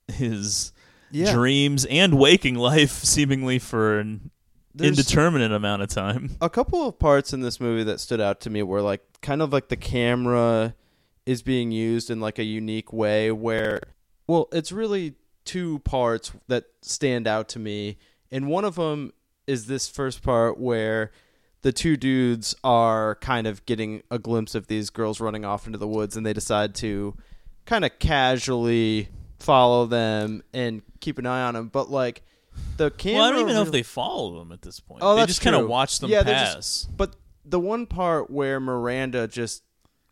[0.08, 0.72] his
[1.10, 1.32] Yeah.
[1.32, 4.30] dreams and waking life seemingly for an
[4.74, 6.36] There's- indeterminate amount of time.
[6.40, 9.40] a couple of parts in this movie that stood out to me were like kind
[9.42, 10.74] of like the camera
[11.26, 13.80] is being used in like a unique way where
[14.26, 17.98] well it's really two parts that stand out to me,
[18.30, 19.12] and one of them
[19.46, 21.10] is this first part where
[21.62, 25.78] the two dudes are kind of getting a glimpse of these girls running off into
[25.78, 27.16] the woods, and they decide to
[27.64, 31.68] kind of casually follow them and keep an eye on them.
[31.68, 32.22] But like
[32.76, 35.00] the camera, Well, I don't even know if they follow them at this point.
[35.02, 36.54] Oh, they that's just kind of watch them yeah, pass.
[36.54, 39.62] Just, but the one part where Miranda just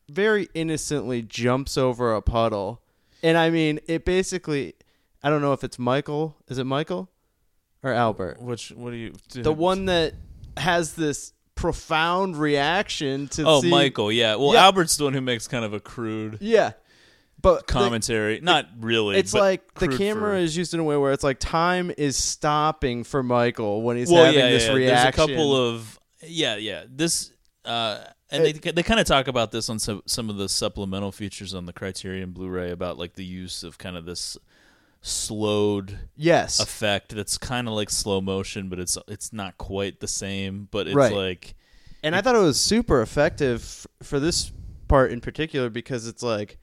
[0.09, 2.81] very innocently jumps over a puddle,
[3.23, 4.75] and I mean, it basically,
[5.23, 6.37] I don't know if it's Michael.
[6.49, 7.11] Is it Michael
[7.83, 8.41] or Albert?
[8.41, 9.13] Which what do you?
[9.31, 10.15] The one that
[10.57, 13.45] has this profound reaction to.
[13.47, 14.11] Oh, see- Michael.
[14.13, 14.37] Yeah.
[14.37, 14.65] Well, Yeah.
[14.65, 16.73] Albert's the one who makes kind of a crude Yeah,
[17.41, 18.41] but the- commentary.
[18.41, 19.17] Not really.
[19.17, 21.39] it's but like the crude camera for- is used in a way where it's like
[21.39, 24.87] time is stopping for Michael when he's well, having yeah, this reaction.
[24.87, 26.85] There's a couple of yeah, yeah.
[26.89, 27.31] This
[27.65, 31.13] uh, and they they kind of talk about this on some some of the supplemental
[31.13, 34.37] features on the Criterion Blu-ray about like the use of kind of this
[35.03, 40.09] slowed yes, effect that's kind of like slow motion, but it's it's not quite the
[40.09, 40.69] same.
[40.71, 41.13] But it's Right.
[41.13, 41.55] like
[42.03, 44.53] And I thought it was super effective for this
[44.89, 46.59] part in particular because it's like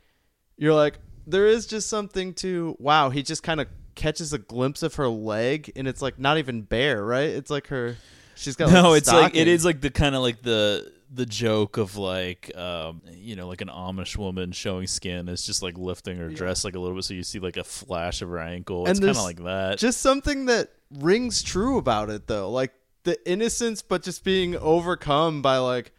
[0.57, 4.81] you're like there is just something to wow, he just kind of catches a glimpse
[4.81, 7.29] of her leg and it's like not even bare, right?
[7.29, 7.97] It's like her
[8.35, 11.25] she's got no, like, it's like it is like the kind of like the the
[11.25, 15.77] joke of like um you know like an Amish woman showing skin is just like
[15.77, 18.37] lifting her dress like a little bit so you see like a flash of her
[18.39, 18.85] ankle.
[18.85, 19.79] And It's kind of like that.
[19.79, 20.69] just something that
[20.99, 22.49] rings true about it though.
[22.51, 22.73] Like
[23.05, 25.91] the innocence but just being overcome by like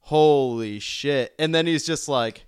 [0.00, 1.34] holy shit.
[1.38, 2.46] And then he's just like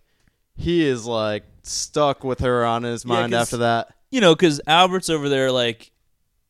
[0.56, 3.94] he is like stuck with her on his Yeah, after that.
[4.10, 5.92] you know, because Albert's over there, like,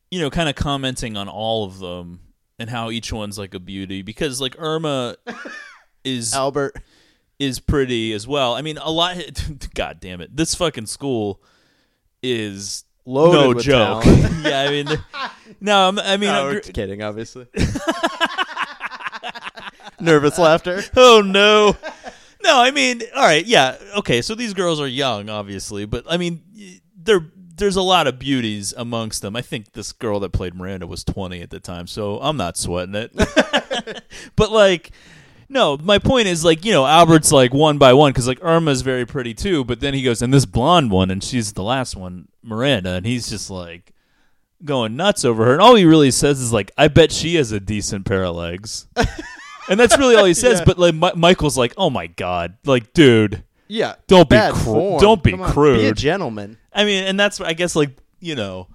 [0.09, 2.21] you know, kind of commenting on all of them
[2.59, 4.01] and how each one's like a beauty.
[4.01, 5.15] Because like Irma
[6.03, 6.75] is Albert
[7.39, 8.53] is pretty as well.
[8.53, 9.17] I mean, a lot.
[9.73, 11.41] God damn it, this fucking school
[12.21, 14.03] is Loaded no with joke.
[14.43, 14.87] yeah, I mean,
[15.61, 17.47] no, I'm- I mean, No, I'm gr- kidding, obviously.
[19.99, 20.81] Nervous laughter.
[20.95, 21.75] oh no.
[22.41, 24.21] No, I mean, all right, yeah, okay.
[24.21, 26.41] So these girls are young, obviously, but I mean,
[26.95, 27.19] there
[27.59, 29.35] there's a lot of beauties amongst them.
[29.35, 32.57] I think this girl that played Miranda was 20 at the time, so I'm not
[32.57, 33.13] sweating it.
[34.35, 34.91] but like,
[35.47, 38.81] no, my point is like, you know, Albert's like one by one because like Irma's
[38.81, 41.95] very pretty too, but then he goes and this blonde one, and she's the last
[41.95, 43.93] one, Miranda, and he's just like
[44.63, 47.51] going nuts over her, and all he really says is like, I bet she has
[47.51, 48.87] a decent pair of legs.
[49.69, 50.59] And that's really all he says.
[50.59, 50.65] Yeah.
[50.65, 53.95] But like Mi- Michael's like, "Oh my god, like, dude, Yeah.
[54.07, 56.57] Don't be cru- don't be on, Be a gentleman.
[56.73, 58.67] I mean, and that's I guess like you know,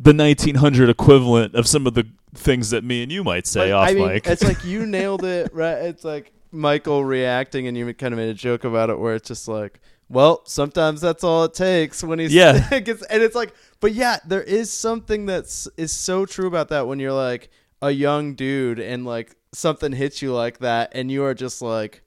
[0.00, 3.82] the 1900 equivalent of some of the things that me and you might say Like,
[3.84, 4.26] off I mean, mic.
[4.26, 5.76] it's like you nailed it, right?
[5.82, 9.28] It's like Michael reacting, and you kind of made a joke about it, where it's
[9.28, 12.80] just like, well, sometimes that's all it takes when he's Yeah.
[12.80, 16.86] gets, and it's like, but yeah, there is something that's is so true about that
[16.86, 21.24] when you're like a young dude and like something hits you like that, and you
[21.24, 22.02] are just like,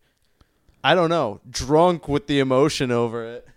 [0.85, 3.47] I don't know, drunk with the emotion over it.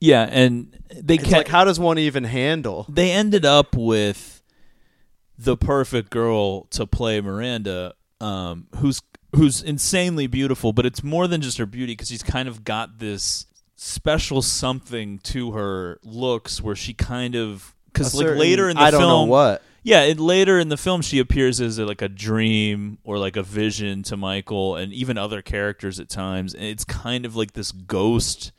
[0.00, 2.86] yeah, and they It's kept like, how does one even handle?
[2.88, 4.42] they ended up with
[5.38, 9.00] the perfect girl to play Miranda, um, who's
[9.34, 12.98] who's insanely beautiful, but it's more than just her beauty because she's kind of got
[12.98, 18.82] this special something to her looks where she kind of because like later in the
[18.82, 19.62] I don't film, know what.
[19.82, 23.36] Yeah, and later in the film she appears as a, like a dream or like
[23.36, 27.52] a vision to Michael and even other characters at times, and it's kind of like
[27.52, 28.52] this ghost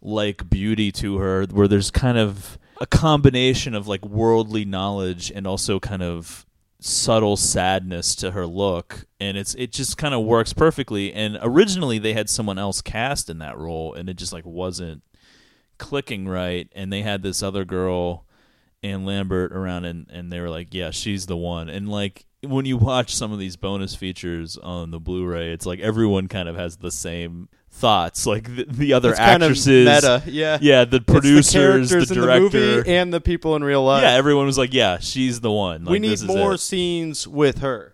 [0.00, 5.46] like beauty to her where there's kind of a combination of like worldly knowledge and
[5.46, 6.46] also kind of
[6.80, 9.04] subtle sadness to her look.
[9.20, 11.12] And it's it just kind of works perfectly.
[11.12, 15.02] And originally they had someone else cast in that role and it just like wasn't
[15.78, 16.68] clicking right.
[16.74, 18.24] And they had this other girl
[18.82, 22.64] Anne Lambert around and and they were like yeah she's the one and like when
[22.64, 26.54] you watch some of these bonus features on the Blu-ray it's like everyone kind of
[26.56, 30.58] has the same thoughts like the, the other It's kind of actresses meta, yeah.
[30.60, 34.02] yeah the It's the producers the director the and the people in real life.
[34.02, 37.58] yeah everyone was like yeah she's the one we need this is more scenes with
[37.58, 37.92] her.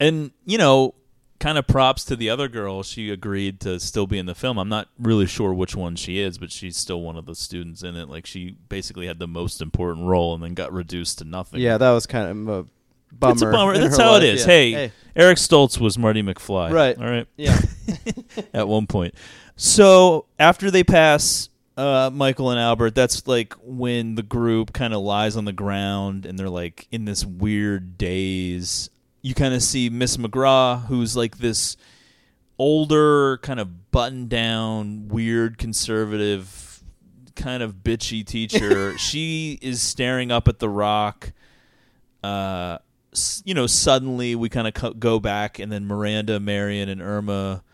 [0.00, 0.94] and you know
[1.38, 4.58] kind of props to the other girl she agreed to still be in the film
[4.58, 7.82] i'm not really sure which one she is but she's still one of the students
[7.82, 11.24] in it like she basically had the most important role and then got reduced to
[11.24, 12.66] nothing Yeah, that was kind of a
[13.12, 13.32] bummer.
[13.32, 14.22] it's a bummer that's how life.
[14.22, 14.46] it is Yeah.
[14.46, 16.96] hey, eric stoltz was marty mcfly Right.
[16.98, 17.58] all right Yeah.
[18.54, 19.14] at one point.
[19.56, 25.00] So after they pass uh, Michael and Albert, that's like when the group kind of
[25.02, 28.88] lies on the ground and they're like in this weird daze.
[29.26, 31.76] You kind of see Miss McCraw, who's like this
[32.60, 36.84] older, kind of button down, weird conservative
[37.34, 38.96] kind of bitchy teacher.
[38.98, 41.32] she is staring up at the rock.
[42.22, 42.78] Uh,
[43.44, 47.64] you know, suddenly we kind of co- go back, and then Miranda, Marion, and Irma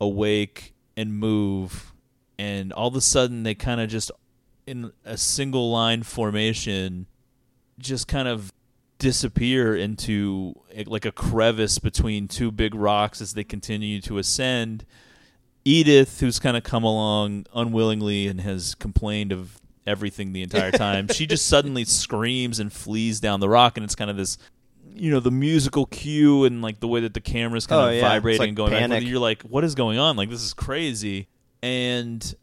[0.00, 1.92] awake and move,
[2.36, 4.10] and all of a sudden they kind of just
[4.66, 7.06] in a single line formation,
[7.78, 8.52] just kind of
[8.98, 10.54] disappear into
[10.86, 14.84] like a crevice between two big rocks as they continue to ascend.
[15.64, 21.08] Edith, who's kind of come along unwillingly and has complained of everything the entire time,
[21.08, 24.38] she just suddenly screams and flees down the rock, and it's kind of this,
[24.94, 27.94] you know, the musical cue and like the way that the camera's kind Oh, of
[27.94, 28.00] yeah.
[28.00, 28.82] Vibrating like and going back.
[28.82, 29.02] and panic.
[29.02, 29.10] forth.
[29.10, 30.16] You're like, what is going on?
[30.16, 31.26] Like this is crazy,
[31.62, 32.34] and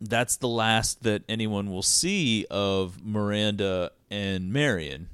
[0.00, 5.08] that's the last that anyone will see of Miranda and Marion.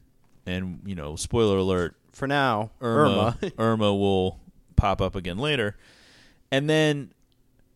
[0.47, 3.53] And you know, spoiler alert, For now, Irma Irma.
[3.59, 4.39] Irma will
[4.77, 5.77] pop up again later.
[6.53, 7.13] And then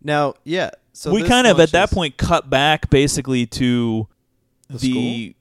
[0.02, 0.70] now, yeah.
[0.92, 4.06] So we kind of at that point cut back basically to
[4.68, 5.36] The the,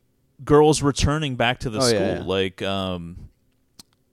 [0.46, 2.00] girls returning back to the Oh, school.
[2.00, 2.24] yeah, yeah.
[2.24, 3.30] Like um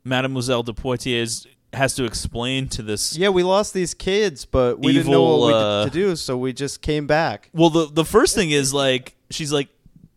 [0.04, 4.92] Mademoiselle de Poitiers has to explain to this Yeah, we lost these kids, but we
[4.92, 7.50] didn't know Evil, what we uh, did to do, so we just came back.
[7.52, 9.68] Well, the the first thing is like she's like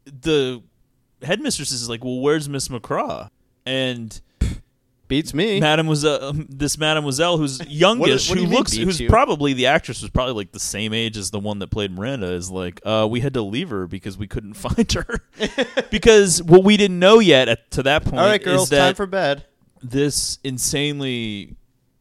[0.05, 0.61] the
[1.21, 3.29] headmistress is like, well, where's Miss McCraw?
[3.65, 4.19] And
[5.07, 5.61] Beats me.
[5.61, 9.07] Mademoiselle, um, this Mademoiselle who's youngest, what do who looks, who's you?
[9.07, 12.33] probably the actress was probably like the same age as the one that played Miranda,
[12.33, 15.19] is like, uh, we had to leave her because we couldn't find her.
[15.91, 18.95] because what we didn't know yet at, to that point All right, is girls, time
[18.95, 19.45] for bed.
[19.81, 21.55] this insanely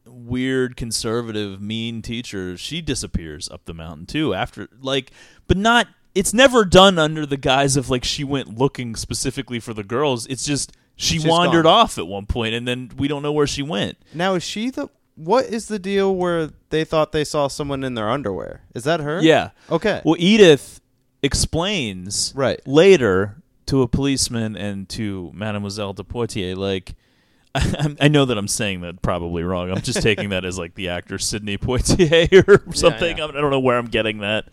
[0.05, 5.11] weird conservative mean teacher she disappears up the mountain too after like
[5.45, 5.87] but not
[6.17, 10.25] it's never done under the guise of like she went looking specifically for the girls
[10.27, 11.79] it's just she She's wandered gone.
[11.81, 14.69] off at one point and then we don't know where she went Now, is she
[14.71, 14.89] the?
[15.15, 18.61] What is the deal where they thought they saw someone in their underwear?
[18.75, 19.21] Is that her?
[19.21, 20.01] yeah Okay.
[20.03, 20.81] well edith
[21.21, 22.59] explains Right.
[22.67, 23.37] later
[23.67, 26.95] to a policeman and to mademoiselle de poitiers like
[27.55, 29.71] I, I know that I'm saying that probably wrong.
[29.71, 33.17] I'm just taking that as like the actor Sidney Poitier or something.
[33.17, 33.25] yeah.
[33.25, 34.45] I don't know where I'm getting that,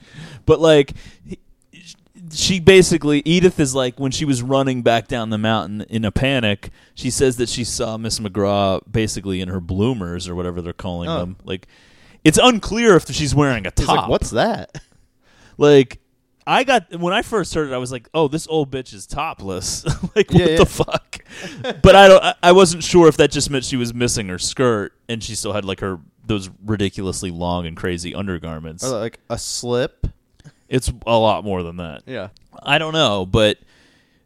[0.46, 0.92] but like
[2.32, 6.10] she basically Edith is like when she was running back down the mountain in a
[6.12, 6.70] panic.
[6.94, 11.08] She says that she saw Miss McCraw basically in her bloomers or whatever they're calling
[11.08, 11.18] Oh.
[11.20, 11.36] them.
[11.44, 11.66] Like
[12.24, 13.88] it's unclear if she's wearing a top.
[13.96, 14.80] Like, what's that?
[15.56, 16.00] Like
[16.46, 19.06] I got when I first heard it, I was like, "Oh, this old bitch is
[19.06, 19.84] topless."
[20.16, 20.56] like, what Yeah, yeah.
[20.58, 21.24] the fuck?
[21.82, 22.22] but I don't.
[22.22, 25.34] I, I wasn't sure if that just meant she was missing her skirt and she
[25.36, 28.84] still had like her those ridiculously long and crazy undergarments.
[28.84, 30.06] Or like a slip?
[30.74, 32.02] It's a lot more than that.
[32.04, 32.28] Yeah.
[32.60, 33.58] I don't know, but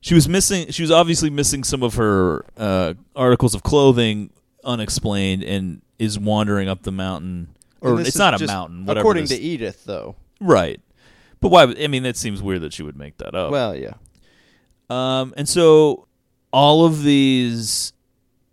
[0.00, 0.70] she was missing.
[0.70, 4.30] She was obviously missing some of her uh, articles of clothing
[4.64, 7.48] unexplained, and is wandering up the mountain.
[7.82, 8.86] Or it's not a mountain.
[8.86, 10.16] Whatever According to Edith, though.
[10.40, 10.80] right.
[11.40, 11.64] But why?
[11.64, 13.52] I mean, that seems weird that she would make that up.
[13.52, 13.94] Well, yeah.
[14.88, 16.08] Um, and so
[16.50, 17.92] all of these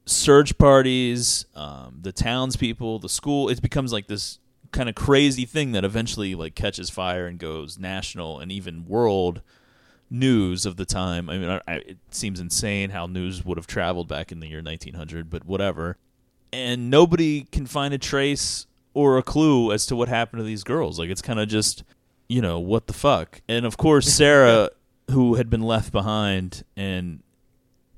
[0.06, 4.40] search parties, um, the townspeople, the school, it becomes like this
[4.72, 9.42] kind of crazy thing that eventually like catches fire and goes national and even world
[10.10, 11.30] news of the time.
[11.30, 14.48] I mean, I, I, it seems insane how news would have traveled back in the
[14.48, 15.98] year 1900, but whatever.
[16.54, 20.64] And nobody can find a trace or a clue as to what happened to these
[20.64, 21.00] girls.
[21.00, 21.84] Like it's kind of just,
[22.30, 23.42] you know, what the fuck.
[23.50, 24.70] And of course, Sarah,
[25.12, 27.22] who had been left behind, and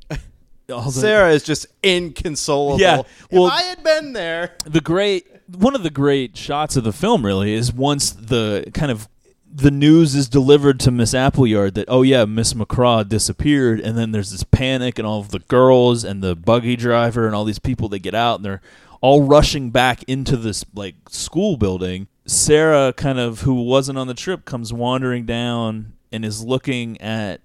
[0.71, 2.79] all the- Sarah is just inconsolable.
[2.79, 4.55] Yeah, If well- I had been there.
[4.65, 8.91] the great one of the great shots of the film really is once the kind
[8.91, 9.07] of
[9.49, 14.11] the news is delivered to Miss Appleyard that oh yeah Miss McCraw disappeared and then
[14.11, 17.59] there's this panic and all of the girls and the buggy driver and all these
[17.59, 18.61] people they get out and they're
[18.99, 22.07] all rushing back into this like school building.
[22.25, 27.39] Sarah kind of who wasn't on the trip comes wandering down and is looking at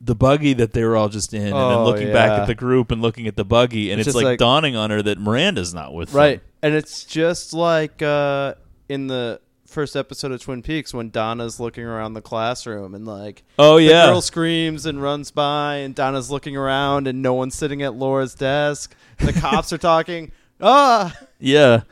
[0.00, 2.54] the buggy that they were all just in and then Oh, looking back at the
[2.54, 5.18] group and looking at the buggy and It's it's, like, like- dawning on her that
[5.18, 6.40] Miranda's not with them.
[6.62, 6.68] Right.
[6.68, 8.54] And it's just like uh,
[8.88, 13.42] in the first episode of Twin Peaks when Donna's looking around the classroom and like
[13.58, 14.06] Oh the yeah.
[14.06, 18.34] girl screams and runs by and Donna's looking around and no one's sitting at Laura's
[18.34, 18.94] desk.
[19.18, 20.32] The cops are talking.
[20.60, 21.82] Ah, Yeah.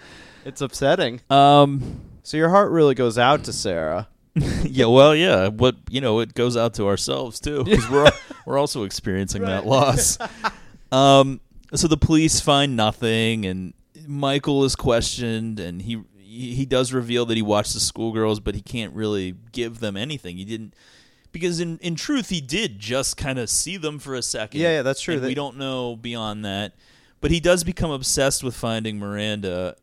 [0.47, 1.21] it's upsetting.
[1.31, 4.09] Um So your heart really goes out to Sarah.
[4.65, 8.11] yeah, well, yeah, what you know, it goes out to ourselves too cuz we're
[8.47, 10.17] we're also experiencing that loss.
[10.91, 11.41] Um
[11.75, 13.75] so the police find nothing and
[14.09, 18.61] Michael is questioned and he he does reveal that he watched the schoolgirls but he
[18.61, 20.37] can't really give them anything.
[20.37, 20.75] He didn't
[21.33, 24.61] because in in truth he did just kind of see them for a second.
[24.61, 25.19] Yeah, yeah, that's true.
[25.21, 26.75] They- we don't know beyond that.
[27.21, 29.77] But he does become obsessed with finding Miranda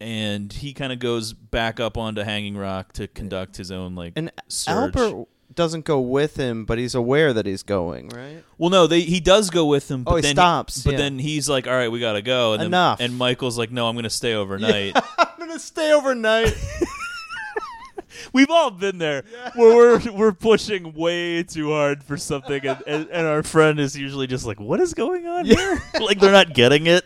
[0.00, 4.12] and he kind of goes back up onto Hanging Rock to conduct his own like
[4.16, 4.74] And search.
[4.96, 5.28] Albert
[5.58, 8.42] doesn't go with him, but he's aware that he's going, right?
[8.56, 10.04] Well, no, they, he does go with him.
[10.06, 10.98] Oh, but Oh, he then stops, but yeah.
[10.98, 13.00] then he's like, "All right, we gotta go." And then- Enough.
[13.00, 16.54] and Michael's like, "No, I'm gonna stay overnight." I'm gonna stay overnight.
[18.32, 23.08] We've all been there where we're we're pushing way too hard for something, and, and,
[23.10, 26.54] and our friend is usually just like, "What is going on here?" like they're not
[26.54, 27.04] getting it.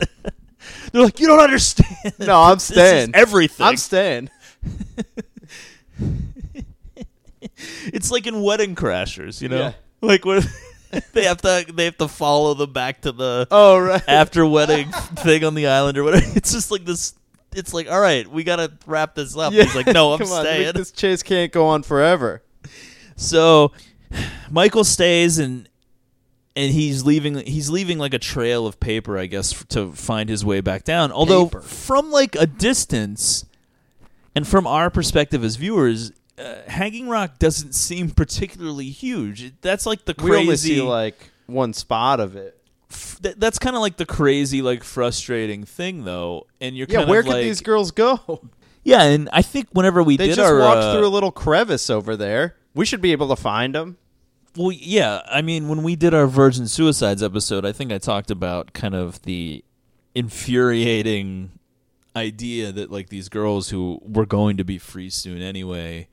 [0.93, 3.11] they're like, "You don't understand." no, I'm This is staying.
[3.15, 3.67] everything.
[3.67, 4.31] I'm staying.
[7.87, 9.73] it's like in Wedding Crashers, you know, Yeah.
[10.01, 10.41] like where
[11.13, 14.03] they have to they have to follow them back to the Oh right.
[14.09, 16.27] after wedding thing on the island or whatever.
[16.37, 17.15] It's just like this.
[17.55, 19.53] It's like, all right, we gotta wrap this up.
[19.53, 20.73] He's like, no, I'm Come on, staying.
[20.75, 22.43] This chase can't go on forever.
[23.17, 23.73] So
[24.51, 25.69] Michael stays and
[26.55, 30.29] and he's leaving he's leaving like a trail of paper, I guess, f- to find
[30.29, 31.13] his way back down.
[31.13, 31.61] Although Paper.
[31.63, 33.45] from like a distance
[34.35, 39.53] and from our perspective as viewers, uh, Hanging Rock doesn't seem particularly huge.
[39.61, 42.59] That's like the We only crazy see like one spot of it.
[42.91, 46.47] f- th- that's kind of like the crazy like frustrating thing though.
[46.61, 48.49] And you're Yeah, where could like these girls go?
[48.85, 51.31] Yeah, and I think whenever we They did just our walked uh, through a little
[51.31, 52.57] crevice over there.
[52.75, 53.97] We should be able to find them.
[54.57, 55.21] Well, yeah.
[55.31, 58.95] I mean, when we did our Virgin Suicides episode, I think I talked about kind
[58.95, 59.65] of the
[60.15, 61.53] infuriating
[62.15, 66.09] idea that like these girls who were going to be free soon anyway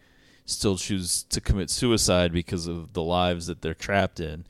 [0.49, 4.45] still choose to commit suicide because of the lives that they're trapped in.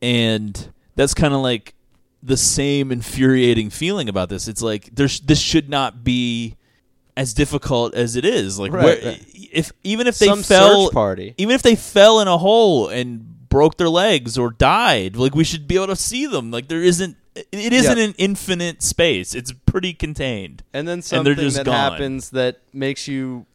[0.00, 1.74] And that's kind of like
[2.22, 4.48] the same infuriating feeling about this.
[4.48, 6.56] It's like there's this should not be
[7.16, 8.58] as difficult as it is.
[8.58, 9.16] Like Right, where,
[9.52, 11.34] if even if they Some fell party.
[11.36, 15.44] even if they fell in a hole and broke their legs or died, like we
[15.44, 16.50] should be able to see them.
[16.50, 17.16] Like there isn't
[17.52, 18.04] it isn't Yeah.
[18.04, 19.34] an infinite space.
[19.34, 20.64] It's pretty contained.
[20.72, 21.74] And then something just that gone.
[21.92, 23.46] happens that makes you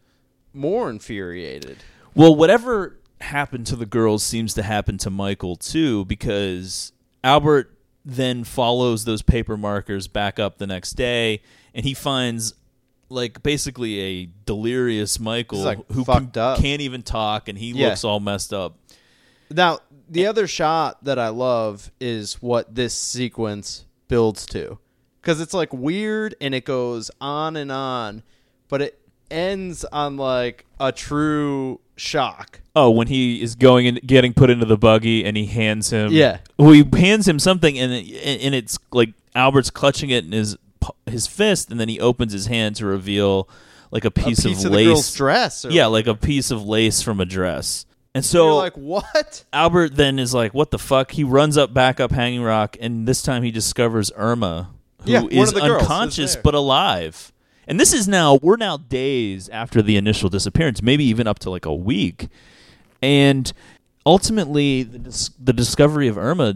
[0.53, 1.77] more infuriated.
[2.15, 6.91] Well, whatever happened to the girls seems to happen to Michael too, because
[7.23, 11.41] Albert then follows those paper markers back up the next day,
[11.73, 12.53] and he finds
[13.09, 16.59] like basically a delirious Michael like, who can, up.
[16.59, 17.89] can't even talk, and he Yeah.
[17.89, 18.77] looks all messed up.
[19.51, 19.79] Now,
[20.09, 24.79] the other shot that I love is what this sequence builds to.
[25.21, 28.23] Because it's like weird and it goes on and on,
[28.67, 28.99] but it
[29.34, 32.61] ends on like a true shock.
[32.75, 36.11] Oh, when he is going and getting put into the buggy, and he hands him,
[36.11, 36.39] Yeah.
[36.57, 40.57] well, he hands him something, and it, and it's like Albert's clutching it in his
[41.05, 43.47] his fist, and then he opens his hand to reveal
[43.91, 45.65] like a piece, a piece of, of, lace, dress.
[45.65, 49.43] Or yeah, like a piece of lace from a dress, and so you're like, what?
[49.53, 53.07] Albert then is like, "What the fuck?" He runs up back up Hanging Rock, and
[53.07, 56.43] this time he discovers Irma, who is Yeah, one of the girls is unconscious there.
[56.43, 57.31] but alive.
[57.68, 61.49] And this is now we're now days after the initial disappearance, maybe even up to
[61.49, 62.28] like a week,
[63.01, 63.51] and
[64.05, 66.55] ultimately the, dis- the discovery of Irma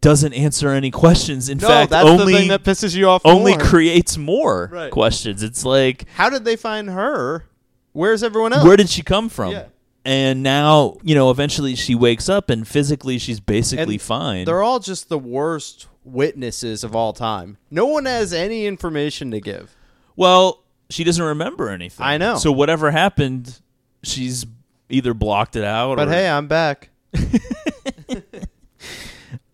[0.00, 1.48] doesn't answer any questions.
[1.48, 3.22] In No, fact, that's only the thing that pisses you off.
[3.24, 3.60] only more.
[3.60, 4.90] creates more Right.
[4.90, 5.42] questions.
[5.42, 7.46] It's like How did they find her?
[7.92, 8.64] Where's everyone else?
[8.64, 9.52] where did she come from?
[9.52, 9.64] Yeah.
[10.04, 14.44] And now, you know, eventually she wakes up and physically she's basically And fine.
[14.46, 17.56] They're all just the worst witnesses of all time.
[17.70, 19.76] No one has any information to give.
[20.16, 22.04] Well, she doesn't remember anything.
[22.04, 22.36] I know.
[22.36, 23.60] So whatever happened,
[24.02, 24.44] she's
[24.88, 26.90] either blocked it out But or hey, I'm back.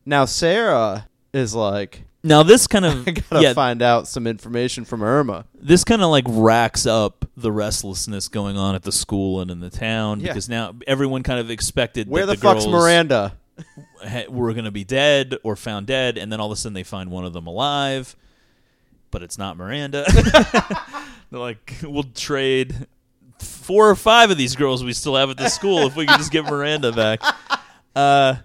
[0.04, 4.84] now Sarah is like, now this kind of I gotta yeah, find out some information
[4.84, 5.44] from Irma.
[5.54, 9.60] this kind of like racks up the restlessness going on at the school and in
[9.60, 10.28] the town Yeah.
[10.28, 13.36] because now everyone kind of expected Where that the, fuck's Miranda?
[14.28, 16.84] were going to be dead or found dead, and then all of a sudden they
[16.84, 18.14] find one of them alive,
[19.10, 20.04] but it's not Miranda.
[21.30, 22.86] They're like, we'll trade
[23.38, 26.18] four or five of these girls we still have at the school if we can
[26.18, 27.20] just get Miranda back.
[27.94, 28.36] Uh,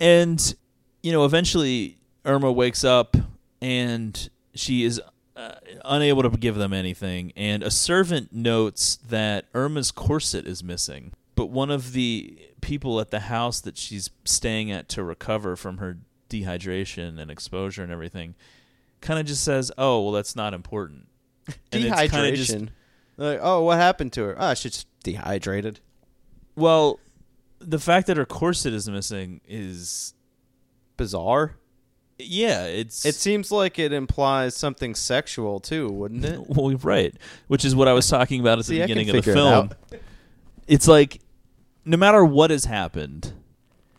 [0.00, 0.54] and
[1.02, 3.16] you know, eventually Irma wakes up
[3.60, 5.00] and she is
[5.36, 5.54] uh,
[5.84, 11.12] unable to give them anything, and a servant notes that Irma's corset is missing.
[11.34, 15.78] But one of the people at the house that she's staying at to recover from
[15.78, 15.98] her
[16.30, 18.34] dehydration and exposure and everything
[19.00, 21.06] kind of just says, "Oh, well, that's not important."
[21.72, 22.68] And kinda just- Dehydration.
[23.18, 24.36] Like, oh, what happened to her?
[24.38, 25.80] Oh, she's dehydrated.
[26.54, 27.00] well,
[27.60, 30.12] the fact that her corset is missing is,
[30.98, 31.56] Bizarre.
[32.18, 36.40] yeah, it's It seems like it implies something sexual too, wouldn't it?
[36.48, 37.14] Well, right,
[37.48, 39.36] which is what I was talking about at See, the beginning of the figure it
[39.36, 39.70] film.
[40.66, 41.20] It's like
[41.86, 43.32] no matter what has happened,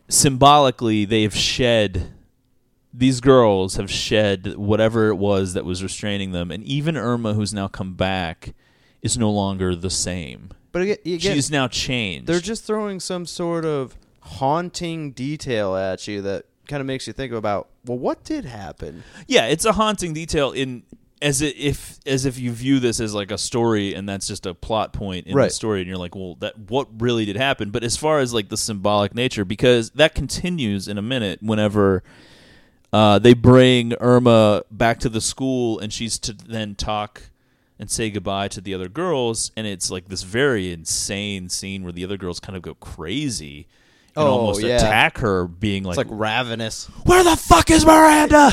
[0.08, 2.12] symbolically they've shed
[2.92, 7.52] these girls have shed whatever it was that was restraining them, and even Irma, who's
[7.52, 8.54] now come back,
[9.02, 10.50] is no longer the same.
[10.72, 12.26] But again, again she's now changed.
[12.26, 17.12] they're just throwing some sort of haunting detail at you that kind of makes you
[17.12, 19.02] think about, well, what did happen?
[19.26, 20.82] yeah, it's a haunting detail in
[21.20, 24.54] as if as if you view this as like a story and that's just a
[24.54, 27.70] plot point in the story and you're like, well, that what really did happen?
[27.70, 32.04] But as far as like the symbolic nature, because that continues in a minute whenever
[32.92, 37.22] uh, they bring Irma back to the school and she's to then talk
[37.78, 41.92] and say goodbye to the other girls and it's like this very insane scene where
[41.92, 43.66] the other girls kind of go crazy
[44.16, 44.76] and Oh, almost yeah.
[44.76, 46.86] attack her being like, It's like ravenous.
[47.04, 48.50] where the fuck is Miranda?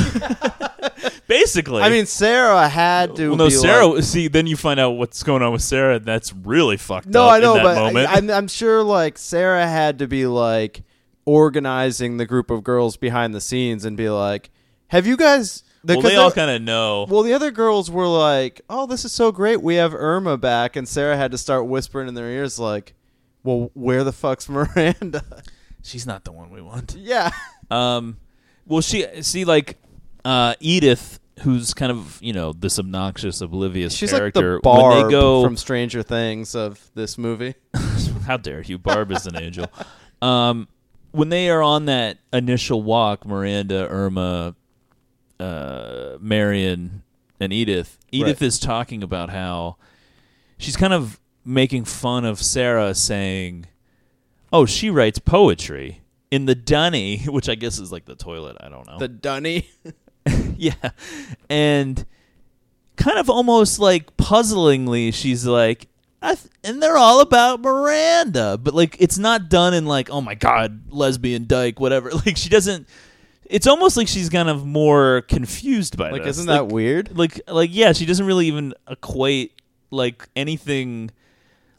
[1.28, 1.82] Basically.
[1.82, 3.30] I mean, Sarah had to.
[3.30, 3.88] well, no, Sarah.
[3.88, 5.96] like- see, then you find out what's going on with Sarah.
[5.96, 7.32] and That's really fucked no, up.
[7.32, 8.10] I know, in that but moment.
[8.10, 10.84] I, am I'm sure like Sarah had to be like
[11.26, 14.50] organizing the group of girls behind the scenes and be like,
[14.88, 17.06] "Have you guys?" The, well, 'cause they all kind of know.
[17.10, 19.62] Well, the other girls were like, "Oh, this is so great.
[19.62, 22.94] We have Irma back." And Sarah had to start whispering in their ears like,
[23.44, 25.24] "Well, where the fuck's Miranda?"
[25.84, 26.96] She's not the one we want.
[26.98, 27.32] yeah.
[27.70, 28.18] Um,
[28.66, 29.78] well, she see like
[30.24, 34.56] uh, Edith, who's kind of you know this obnoxious, oblivious She's like character.
[34.56, 37.54] the Barb when they go from Stranger Things of this movie.
[38.26, 38.80] How dare you?
[38.80, 39.68] Barb is an angel.
[40.24, 40.68] Um,
[41.16, 44.56] when they are on that initial walk, Miranda, Irma,
[45.40, 47.04] uh, Marion,
[47.40, 48.48] and Edith, Edith Right.
[48.48, 49.78] is talking about how
[50.58, 53.66] she's kind of making fun of Sarah, saying,
[54.54, 56.02] "Oh, she writes poetry."
[56.32, 58.98] In the dunny, which I guess is like the toilet, I don't know.
[59.00, 59.70] The Dunny.
[60.58, 60.74] Yeah.
[61.50, 62.04] And
[62.96, 65.88] kind of almost like puzzlingly, she's like,
[66.34, 68.58] th- and they're all about Miranda.
[68.62, 72.10] But like, it's not done in like, oh my God, lesbian dyke, whatever.
[72.26, 72.88] Like, she doesn't.
[73.48, 76.38] It's almost like she's kind of more confused by Like, this.
[76.40, 77.16] isn't Like- that weird?
[77.18, 79.52] Like, like yeah, she doesn't really even equate
[79.92, 81.12] like anything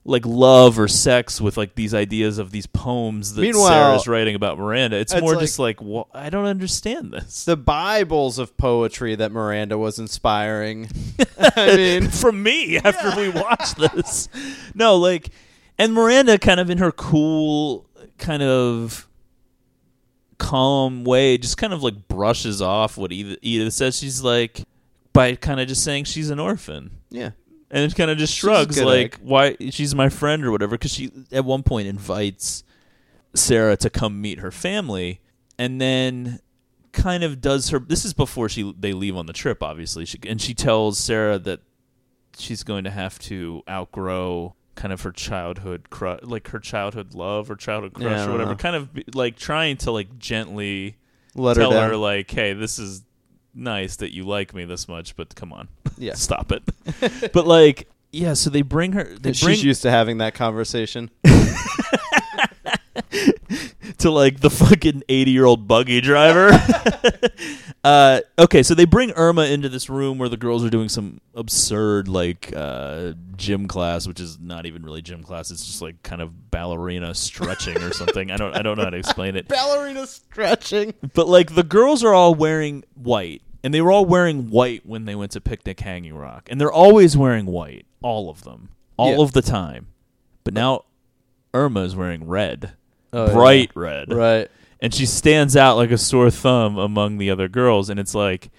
[0.09, 4.37] like love or sex with like these ideas of these poems that Meanwhile, Sarah's writing
[4.37, 4.97] about Miranda.
[4.99, 7.45] It's, it's more like- just like, well, I don't understand this.
[7.45, 10.89] The Bibles of poetry that Miranda was inspiring.
[11.39, 14.29] I mean, from me after we watched this.
[14.75, 15.31] No, like,
[15.77, 17.85] and Miranda kind of in her cool,
[18.17, 19.09] kind of
[20.39, 23.99] calm way, just kind of like brushes off what Edith, Edith says.
[23.99, 24.63] She's like,
[25.13, 26.91] by kind of just saying she's an orphan.
[27.11, 27.31] yeah.
[27.71, 29.19] And it kind of just shrugs, like, egg.
[29.23, 30.73] why she's my friend or whatever.
[30.77, 32.63] Because she, at one point, invites
[33.35, 35.21] Sarah to come meet her family.
[35.59, 36.41] And then
[36.93, 37.79] kind of does her.
[37.79, 40.05] This is before she they leave on the trip, obviously.
[40.05, 41.61] She, and she tells Sarah that
[42.39, 47.51] she's going to have to outgrow kind of her childhood crush, like her childhood love
[47.51, 48.51] or childhood crush Yeah, or whatever.
[48.51, 48.57] know.
[48.57, 50.97] Kind of like trying to like gently
[51.35, 51.89] Let tell down.
[51.91, 53.03] her like, hey, this is
[53.57, 56.15] nice that you like me this much, but come on, Yeah.
[56.15, 56.63] stop it.
[57.33, 59.05] but like, yeah, so they bring her.
[59.05, 61.11] They bring She's used to having that conversation.
[63.99, 66.51] to like the fucking 80 year old buggy driver.
[67.85, 71.21] uh, okay, so they bring Irma into this room where the girls are doing some
[71.35, 75.51] absurd like uh, gym class, which is not even really gym class.
[75.51, 78.31] It's just like kind of ballerina stretching or something.
[78.31, 79.49] I don't I don't know how to explain it.
[79.49, 80.95] Ballerina stretching.
[81.15, 85.07] But like the girls are all wearing white, and they were all wearing white when
[85.07, 89.17] they went to Picnic Hanging Rock, and they're always wearing white, all of them, all
[89.17, 89.23] Yeah.
[89.23, 89.89] of the time.
[90.45, 90.85] But now
[91.53, 92.75] Irma is wearing red,
[93.13, 94.49] Oh, bright red, Right.
[94.81, 97.91] and she stands out like a sore thumb among the other girls.
[97.91, 98.51] And it's like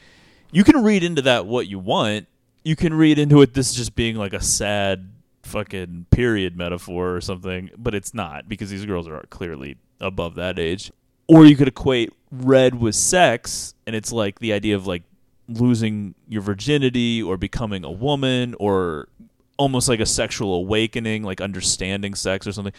[0.51, 2.27] you can read into that what you want.
[2.65, 5.07] You can read into it this just being like a sad
[5.43, 10.59] fucking period metaphor or something, but it's not because these girls are clearly above that
[10.59, 10.91] age.
[11.27, 15.03] Or you could equate red with sex, and it's like the idea of like
[15.49, 19.07] losing your virginity or becoming a woman or
[19.57, 22.73] almost like a sexual awakening, like understanding sex or something.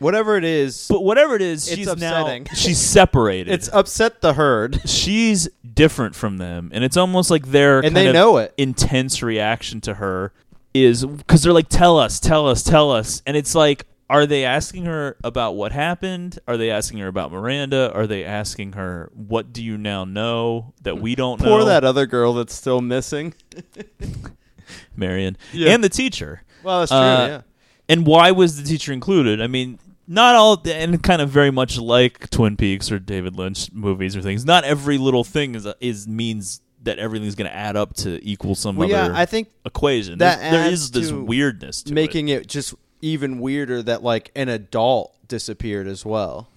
[0.00, 2.44] Whatever it is, But whatever it is, It's she's upsetting.
[2.44, 3.52] now she's separated.
[3.52, 4.80] it's upset the herd.
[4.88, 8.52] she's different from them, and it's almost like their And kind they of know it.
[8.56, 10.32] intense reaction to her
[10.72, 14.44] is because they're like, "Tell us, tell us, tell us," and it's like, are they
[14.44, 16.38] asking her about what happened?
[16.46, 17.92] Are they asking her about Miranda?
[17.94, 21.48] Are they asking her what do you now know that we don't know?
[21.48, 23.34] Poor that other girl that's still missing.
[24.96, 25.72] Marion Yeah.
[25.72, 26.42] and the teacher.
[26.62, 26.98] Well, that's true.
[26.98, 27.40] Uh, yeah.
[27.88, 29.40] And why was the teacher included?
[29.42, 33.70] I mean, not all, and kind of very much like Twin Peaks or David Lynch
[33.72, 34.44] movies or things.
[34.44, 38.54] Not every little thing is is means that everything's going to add up to equal
[38.54, 40.18] some Well, yeah, other I think equation.
[40.18, 42.74] that there is this weirdness to making it just
[43.04, 46.48] even weirder that like an adult disappeared as well.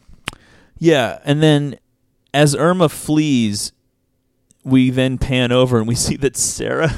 [0.80, 1.78] Yeah, and then
[2.34, 3.72] as Irma flees,
[4.64, 6.94] we then pan over and we see that Sarah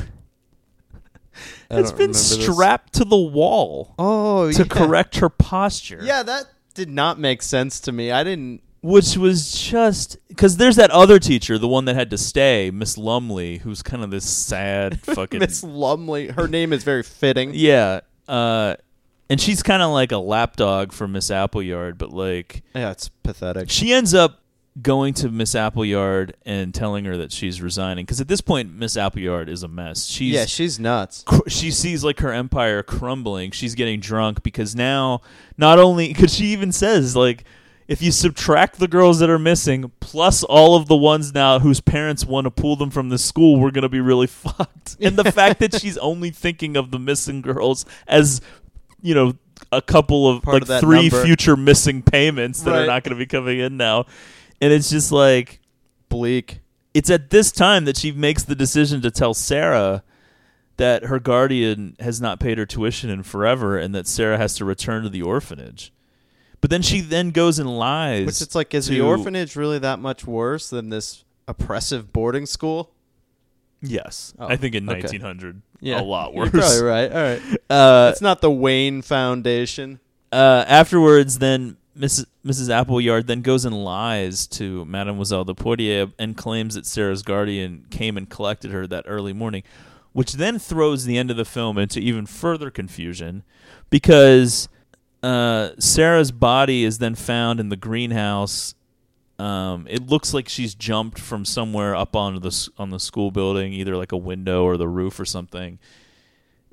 [1.72, 2.44] has been remember this.
[2.46, 4.66] strapped to the wall Oh, to yeah.
[4.68, 6.00] correct her posture.
[6.04, 8.12] Yeah, that did not make sense to me.
[8.12, 8.62] I didn't.
[8.82, 12.98] which was just because there's that other teacher, the one that had to stay, Miss
[12.98, 16.28] Lumley, who's kind of this sad fucking Miss Lumley.
[16.30, 17.52] Her name is very fitting.
[17.54, 18.76] yeah, uh,
[19.30, 23.70] and she's kind of like a lapdog for Miss Appleyard, but like Yeah, it's pathetic.
[23.70, 24.42] she ends up
[24.82, 28.96] going to Miss Appleyard and telling her that she's resigning because at this point Miss
[28.96, 30.06] Appleyard is a mess.
[30.06, 31.24] She's yeah, she's nuts.
[31.26, 33.52] cr- she sees like her empire crumbling.
[33.52, 35.22] She's getting drunk because now
[35.58, 37.44] not only because she even says like
[37.90, 41.82] if you subtract the girls that are missing plus all of the ones now whose
[41.82, 44.96] parents want to pull them from the school, we're gonna be really fucked.
[45.02, 48.40] And the fact that she's only thinking of the missing girls as
[49.02, 49.34] you know
[49.72, 51.24] a couple of Part like of three number.
[51.24, 54.06] future missing payments that are not going to be coming in now,
[54.62, 55.60] and it's just like
[56.10, 56.62] Bleak.
[56.94, 60.04] it's at this time that she makes the decision to tell Sarah
[60.78, 64.66] that her guardian has not paid her tuition in forever and that Sarah has to
[64.66, 65.92] return to the orphanage.
[66.62, 68.26] But then she then goes and lies.
[68.26, 72.92] Which it's like, is the orphanage really that much worse than this oppressive boarding school?
[73.82, 74.34] Yes.
[74.40, 75.02] Oh, I think in okay.
[75.02, 76.52] 1900 Yeah, a lot You're worse.
[76.52, 77.12] probably right.
[77.12, 77.42] All right.
[77.70, 80.00] Uh, it's not the Wayne Foundation.
[80.32, 82.26] uh, afterwards, then Mrs.
[82.46, 82.70] Mrs.
[82.72, 88.18] Appleyard then goes and lies to Mademoiselle de Poitiers and claims that Sarah's guardian came
[88.18, 89.62] and collected her that early morning,
[90.14, 93.44] which then throws the end of the film into even further confusion
[93.92, 94.68] because
[95.22, 98.74] uh, Sarah's body is then found in the greenhouse.
[99.40, 103.72] Um, it looks like she's jumped from somewhere up onto the on the school building,
[103.72, 105.80] either like a window or the roof or something.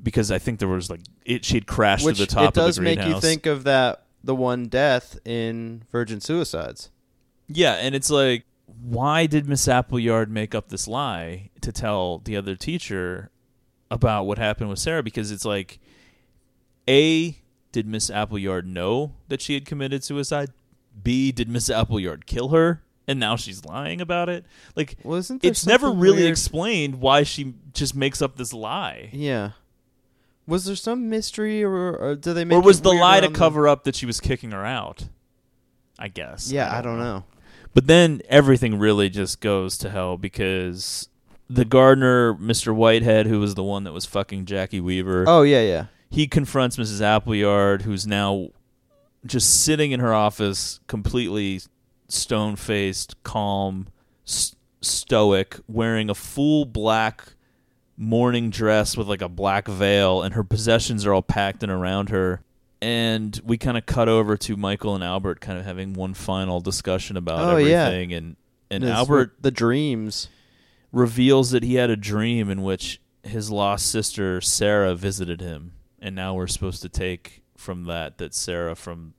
[0.03, 2.77] Because I think there was like it, she'd crashed Which to the top it does
[2.77, 6.91] of the make you think of that the one death in Virgin Suicides.
[7.49, 12.37] Yeah, and it's like, why did Miss Appleyard make up this lie to tell the
[12.37, 13.31] other teacher
[13.91, 15.05] about what happened with Sarah?
[15.05, 15.79] Because it's like,
[16.89, 17.39] A,
[17.71, 20.51] did Miss Appleyard know that she had committed suicide?
[21.03, 22.83] B, did Miss Appleyard kill her?
[23.09, 24.45] And now she's lying about it?
[24.75, 26.31] Like, there it's never really weird?
[26.33, 29.11] explained why she just makes up this lie.
[29.13, 29.51] Yeah.
[30.49, 32.57] Was there some mystery, or, or did they make?
[32.57, 35.09] Or was the lie to around the- cover up that she was kicking her out?
[35.99, 36.51] I guess.
[36.51, 37.25] Yeah, I don't know.
[37.75, 41.09] But then everything really just goes to hell because
[41.49, 42.75] the gardener, Mr.
[42.75, 45.87] Whitehead, who was the one that was fucking Jacki Weaver, Oh yeah, yeah.
[46.11, 47.01] he confronts Mrs.
[47.01, 48.49] Appleyard, who's now
[49.27, 51.61] just sitting in her office, completely
[52.09, 53.89] stone faced, calm,
[54.27, 57.33] s- stoic, wearing a full black
[57.97, 62.11] mourning dress with like a black veil, and her possessions are all packed in around
[62.11, 62.43] her.
[62.83, 66.61] And we kind of cut over to Michael and Albert kind of having one final
[66.61, 67.87] discussion about Oh, yeah.
[67.87, 68.13] everything.
[68.13, 68.37] And,
[68.71, 70.29] and It's Albert the dreams.
[70.93, 76.15] reveals that he had a dream in which his lost sister Sarah visited him, and
[76.15, 79.15] now we're supposed to take from that that Sarah from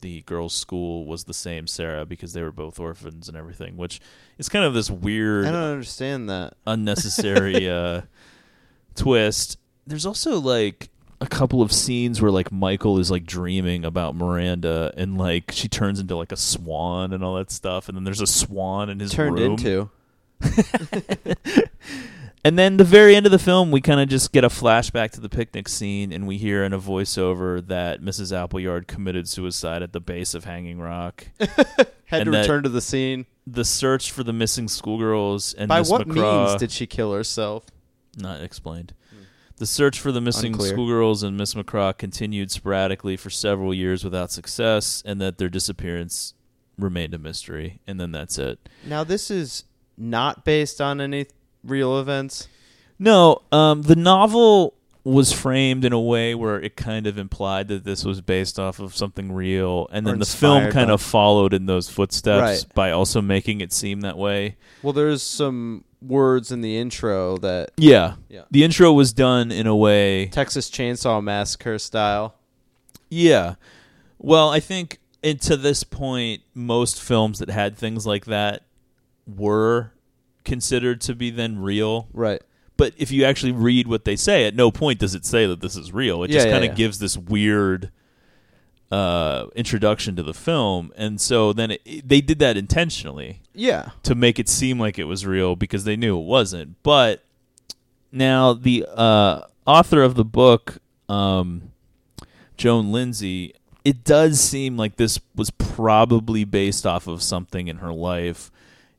[0.00, 4.00] the girls' school was the same Sarah because they were both orphans and everything, which
[4.38, 6.54] is kind of this weird, I don't understand that.
[6.66, 8.02] unnecessary uh,
[8.94, 9.58] twist.
[9.86, 10.90] There's also like
[11.20, 15.68] a couple of scenes where like Michael is like dreaming about Miranda and like she
[15.68, 19.00] turns into like a swan and all that stuff, and then there's a swan in
[19.00, 19.52] his Turned room.
[19.52, 19.90] into.
[22.48, 25.10] And then the very end of the film, we kind of just get a flashback
[25.10, 28.34] to the picnic scene, and we hear in a voiceover that Mrs.
[28.34, 31.26] Appleyard committed suicide at the base of Hanging Rock.
[32.06, 33.26] Had to return to the scene.
[33.46, 37.12] the search for the missing schoolgirls and By Miss what McCraw, means did she kill
[37.12, 37.66] herself?
[38.16, 38.94] not explained.
[39.58, 40.70] The search for the missing Unclear.
[40.72, 46.32] schoolgirls and Miss McCraw continued sporadically for several years without success, and that their disappearance
[46.78, 47.80] remained a mystery.
[47.86, 48.58] And then that's it.
[48.86, 49.64] Now this is
[49.98, 51.26] not based on any
[51.64, 52.48] real events.
[52.98, 57.84] No, um, the novel was framed in a way where it kind of implied that
[57.84, 61.54] this was based off of something real, and then the film kind by- of followed
[61.54, 62.74] in those footsteps Right.
[62.74, 64.56] by also making it seem that way.
[64.82, 68.42] Well, there's some words in the intro that Yeah, Yeah.
[68.50, 70.26] The intro was done in a way.
[70.26, 72.34] Texas Chainsaw Massacre style.
[73.08, 73.54] Yeah.
[74.18, 78.62] Well, I think and to this point, most films that had things like that
[79.26, 79.92] were
[80.48, 82.08] considered to be then real.
[82.12, 82.42] Right.
[82.76, 85.60] But if you actually read what they say, at no point does it say that
[85.60, 86.22] this is real.
[86.24, 86.76] It Yeah, just yeah, kind of yeah.
[86.76, 87.90] gives this weird
[88.90, 93.90] uh, introduction to the film, and so then it, it- they did that intentionally Yeah.
[94.04, 96.82] to make it seem like it was real because they knew it wasn't.
[96.82, 97.22] But
[98.10, 100.78] now the uh, author of the book,
[101.08, 101.72] um,
[102.56, 107.92] Joan Lindsay, it does seem like this was probably based off of something in her
[107.92, 108.50] life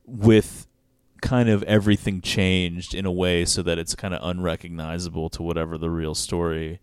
[0.06, 0.68] with
[1.22, 5.78] kind of everything changed in a way so that it's kind of unrecognizable to whatever
[5.78, 6.80] the real story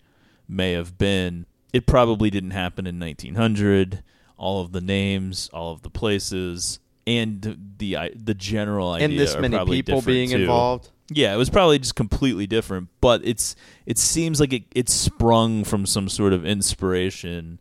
[0.48, 1.46] may have been.
[1.72, 4.02] It probably didn't happen in 1900.
[4.38, 9.36] All of the names, all of the places, and the the general idea and this
[9.36, 10.36] many people being too.
[10.36, 10.90] involved.
[11.08, 13.54] Yeah, it was probably just completely different, but it's
[13.86, 17.60] it seems like it it sprung from some sort of inspiration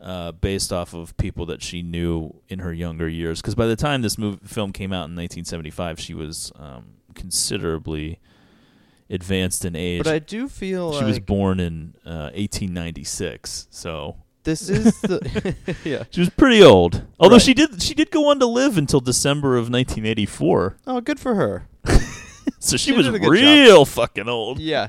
[0.00, 3.40] uh, based off of people that she knew in her younger years.
[3.40, 6.84] Because by the time this movie, film came out in 1975, she was um,
[7.14, 8.20] considerably
[9.08, 10.04] advanced in age.
[10.04, 15.54] But I do feel she like was born in uh, 1896, so this is the
[15.84, 16.04] yeah.
[16.10, 17.02] she was pretty old.
[17.18, 17.42] Although Right.
[17.42, 21.34] she did she did go on to live until December of 1984, Oh, good for
[21.34, 21.68] her.
[22.58, 24.58] so she, She was did a good real fucking old.
[24.58, 24.88] Yeah.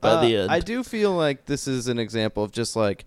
[0.00, 0.50] By Uh, the end.
[0.50, 3.04] I do feel like this is an example of just like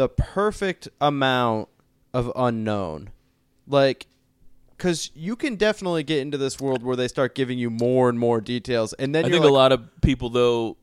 [0.00, 1.68] the perfect amount
[2.14, 3.10] of unknown.
[3.66, 4.06] Like,
[4.70, 8.18] because you can definitely get into this world where they start giving you more and
[8.18, 10.78] more details, and then I think like, a lot of people though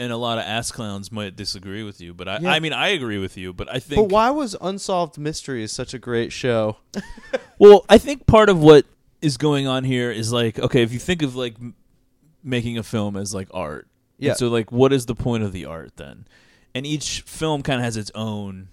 [0.00, 2.50] and a lot of ass clowns might disagree with you, but I Yeah.
[2.50, 5.94] I mean I agree with you, but I think, But why was Unsolved Mysteries such
[5.94, 6.78] a great show?
[7.60, 8.86] well, I think part of what
[9.22, 11.76] is going on here is like okay, if you think of like m-
[12.42, 13.86] making a film as like art.
[14.18, 14.32] Yeah.
[14.32, 16.26] So like what is the point of the art then?
[16.76, 18.68] And each film kind of has its own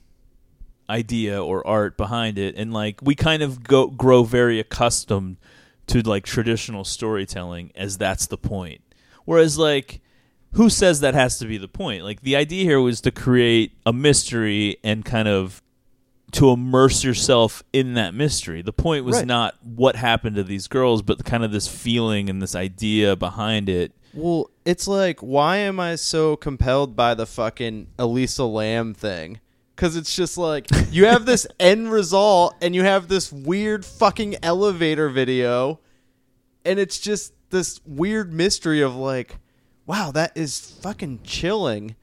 [0.90, 5.38] idea or art behind it and like we kind of go grow very accustomed
[5.88, 8.82] to like traditional storytelling as that's the point.
[9.24, 10.02] Whereas like
[10.54, 12.04] who says that has to be the point?
[12.04, 15.62] Like the idea here was to create a mystery and kind of
[16.34, 18.62] to immerse yourself in that mystery.
[18.62, 19.28] The point was Right.
[19.28, 23.70] not what happened to these girls, but kind of this feeling and this idea behind
[23.70, 23.94] it.
[24.14, 29.40] Well, it's like, why am I so compelled by the fucking Elisa Lam thing?
[29.76, 34.36] Because it's just like, you have this end result and you have this weird fucking
[34.44, 35.80] elevator video,
[36.64, 39.38] and it's just this weird mystery of like,
[39.86, 41.96] wow, that is fucking chilling.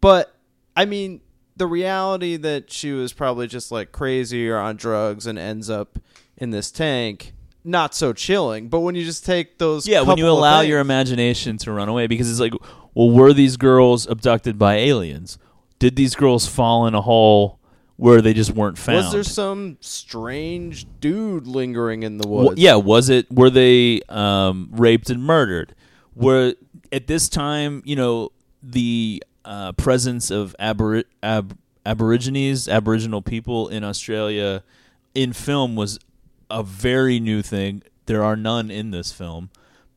[0.00, 0.34] But,
[0.74, 1.20] I mean,
[1.58, 5.98] the reality that she was probably just like crazy or on drugs and ends up
[6.36, 7.34] in this tank.
[7.68, 10.80] Not so chilling, but when you just take those, Yeah, when you allow things- your
[10.80, 12.54] imagination to run away, because it's like,
[12.94, 15.36] well, were these girls abducted by aliens?
[15.78, 17.58] Did these girls fall in a hole
[17.96, 18.96] where they just weren't found?
[18.96, 22.58] Was there some strange dude lingering in the woods?
[22.60, 23.30] yeah, was it?
[23.30, 25.74] Were they um, raped and murdered?
[26.16, 26.54] Were
[26.90, 31.56] at this time, you know, the uh, presence of abori- ab-
[31.86, 34.62] Aborigines, Aboriginal people in Australia
[35.14, 35.98] in film was
[36.50, 37.82] a very new thing.
[38.06, 39.50] There are none in this film,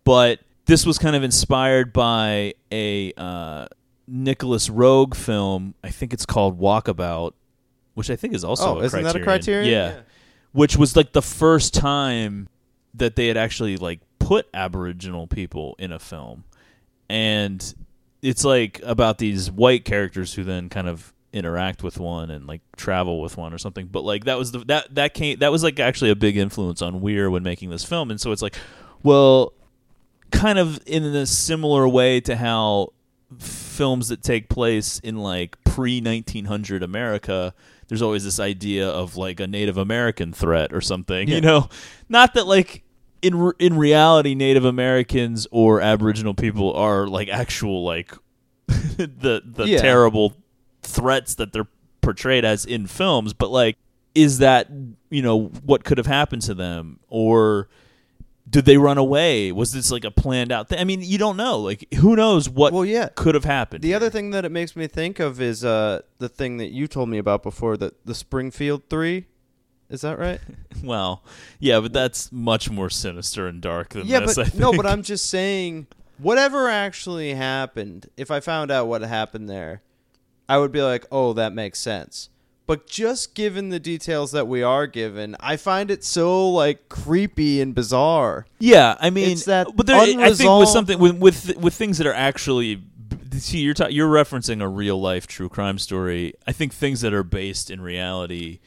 [0.04, 3.68] but this was kind of inspired by a uh,
[4.08, 5.76] Nicolas Roeg film.
[5.84, 7.34] I think it's called Walkabout,
[7.94, 9.26] which I think is also Oh, a isn't that a Criterion.
[9.26, 9.70] Criterion?
[9.70, 9.90] Yeah.
[9.96, 10.02] Yeah.
[10.52, 12.48] which was like the first time
[12.94, 16.44] that they had actually like put Aboriginal people in a film,
[17.10, 17.74] and
[18.22, 22.62] it's like about these white characters who then kind of interact with one and like
[22.76, 23.88] travel with one or something.
[23.88, 26.82] But like that was the that that came that was like actually a big influence
[26.82, 28.56] on Weir when making this film, and so it's like,
[29.04, 29.54] well,
[30.32, 32.90] kind of in a similar way to how
[33.40, 37.54] films that take place in like pre 1900 America,
[37.88, 41.28] there's always this idea of like a Native American threat or something.
[41.30, 41.36] Yeah.
[41.36, 41.70] You know,
[42.10, 42.84] not that like
[43.22, 48.14] in re- in reality Native Americans or Aboriginal people are like actual like
[48.68, 49.80] the the Yeah.
[49.82, 50.36] terrible
[50.82, 51.68] threats that they're
[52.02, 53.78] portrayed as in films, but like
[54.14, 54.70] is that
[55.10, 57.70] you know what could have happened to them or
[58.50, 59.52] did they run away?
[59.54, 60.80] Was this like a planned out thing?
[60.80, 61.60] I mean, you don't know.
[61.60, 63.08] Like, who knows what Well, yeah.
[63.16, 63.82] could have happened?
[63.82, 66.88] The other thing that it makes me think of is uh, the thing that you
[66.88, 69.28] told me about before, the the Springfield Three.
[69.90, 70.40] Is that right?
[70.84, 71.24] well,
[71.60, 74.36] yeah, but that's much more sinister and dark than yeah, this.
[74.36, 74.60] but I think.
[74.62, 79.82] no, but I'm just saying, whatever actually happened, if I found out what happened there,
[80.52, 82.28] I would be like, oh, that makes sense.
[82.68, 87.62] But just given the details that we are given, I find it so like creepy
[87.62, 88.46] and bizarre.
[88.60, 92.00] Yeah, I mean, It's that but there, I think with something with with with things
[92.00, 92.84] that are actually
[93.32, 96.34] see you're ta- you're referencing a real life true crime story.
[96.46, 98.60] I think things that are based in reality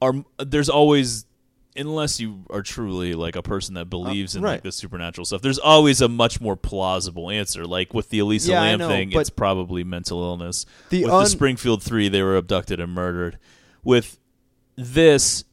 [0.00, 1.26] are there's always
[1.76, 5.42] unless you are truly like a person that believes in like Uh, the supernatural stuff.
[5.42, 7.66] There's always a much more plausible answer.
[7.66, 10.66] Like with the Elisa Yeah, Lam know, thing, it's probably mental illness.
[10.90, 13.38] the with un- the Springfield Three, they were abducted and murdered.
[13.82, 14.18] With
[14.76, 15.44] this,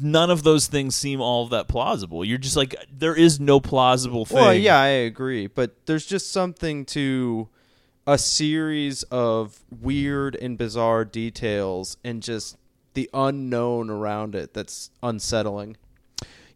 [0.00, 2.24] none of those things seem all that plausible.
[2.24, 4.36] You're just like, there is no plausible thing.
[4.38, 7.48] Well, yeah, I agree, but there's just something to
[8.06, 12.56] a series of weird and bizarre details and just
[12.94, 15.76] the unknown around it that's unsettling.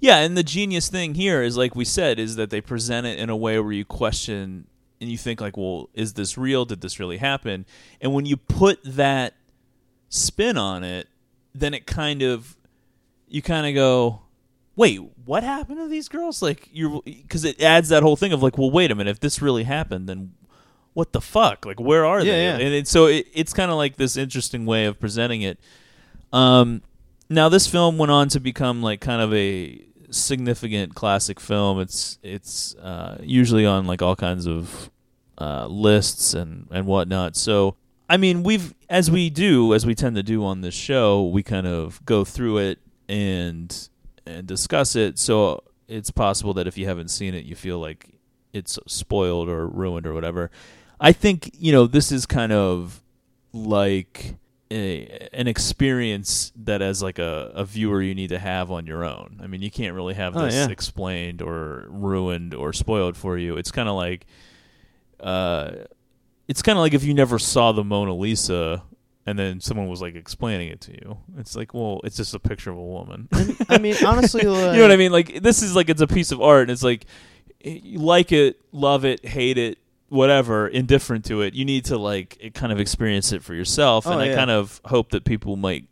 [0.00, 3.18] Yeah, and the genius thing here is like we said is that they present it
[3.18, 4.66] in a way where you question
[5.00, 6.64] and you think like, well, is this real?
[6.64, 7.64] Did this really happen?
[8.00, 9.34] And when you put that
[10.08, 11.08] spin on it,
[11.54, 12.56] then it kind of
[13.28, 14.22] you kind of go,
[14.76, 16.42] wait, what happened to these girls?
[16.42, 19.20] Like you because it adds that whole thing of like, well, wait a minute, if
[19.20, 20.34] this really happened, then
[20.92, 21.64] what the fuck?
[21.66, 22.44] Like, where are Yeah, they?
[22.44, 22.52] yeah.
[22.66, 25.58] And it, so it, it's kind of like this interesting way of presenting it.
[26.34, 26.82] Um,
[27.30, 29.80] now this film went on to become like kind of a
[30.10, 31.80] significant classic film.
[31.80, 34.90] It's it's uh, usually on like all kinds of
[35.38, 37.36] uh, lists and and whatnot.
[37.36, 37.76] So
[38.10, 41.42] I mean, we've as we do as we tend to do on this show, we
[41.42, 42.78] kind of go through it
[43.08, 43.88] and
[44.26, 45.18] and discuss it.
[45.20, 48.10] So it's possible that if you haven't seen it, you feel like
[48.52, 50.50] it's spoiled or ruined or whatever.
[51.00, 53.02] I think you know this is kind of
[53.52, 54.36] like
[54.70, 59.04] a, an experience that as like a, a viewer you need to have on your
[59.04, 59.40] own.
[59.42, 60.68] I mean, you can't really have Oh, this yeah.
[60.68, 63.56] explained or ruined or spoiled for you.
[63.56, 64.26] It's kind of like
[65.20, 65.70] uh
[66.48, 68.82] it's kind of like if you never saw the Mona Lisa
[69.26, 71.16] and then someone was like explaining it to you.
[71.38, 73.28] It's like, well, it's just a picture of a woman.
[73.70, 75.12] I mean, honestly, you know what I mean?
[75.12, 77.06] Like this is like it's a piece of art, and it's like
[77.62, 79.78] you like it, love it, hate it,
[80.08, 81.54] whatever, indifferent to it.
[81.54, 84.50] You need to like it kind of experience it for yourself, Oh, and I kind
[84.50, 85.86] of hope that people might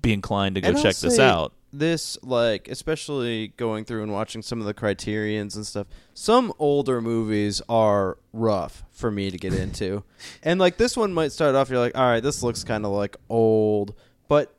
[0.00, 1.52] be inclined to go And check this out.
[1.74, 7.00] This, like, especially going through and watching some of the criterions and stuff, some older
[7.00, 10.04] movies are rough for me to get into.
[10.42, 12.92] and, like, this one might start off, you're like, all right, this looks kind of
[12.92, 13.94] like old.
[14.28, 14.54] But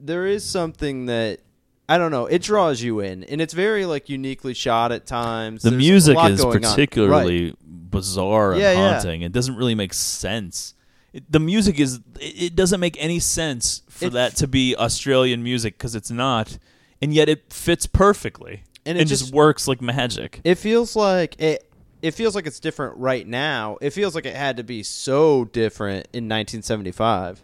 [0.00, 1.40] there is something that,
[1.88, 3.24] I don't know, it draws you in.
[3.24, 5.62] And it's very, like, uniquely shot at times.
[5.62, 6.52] The There's music is on.
[6.52, 6.62] Right.
[6.62, 8.92] particularly bizarre and Yeah, yeah.
[8.94, 9.22] haunting.
[9.22, 10.74] It doesn't really make sense.
[11.12, 14.74] It, the music is it, it doesn't make any sense for It- that to be
[14.76, 16.58] Australian music because it's not,
[17.02, 20.40] and yet it fits perfectly And and, it just, just- works like magic.
[20.42, 21.70] It feels like it.
[22.02, 23.78] It feels like it's different right now.
[23.80, 27.42] It feels like it had to be so different in 1975.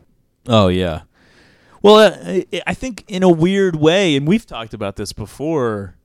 [0.49, 1.03] Oh yeah.
[1.83, 5.97] Well, uh, I, I think in a weird way, and we've talked about this before.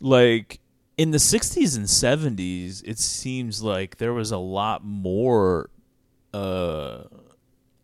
[0.00, 0.58] Like
[0.96, 5.70] in the '60s and '70s, it seems like there was a lot more
[6.34, 7.02] uh,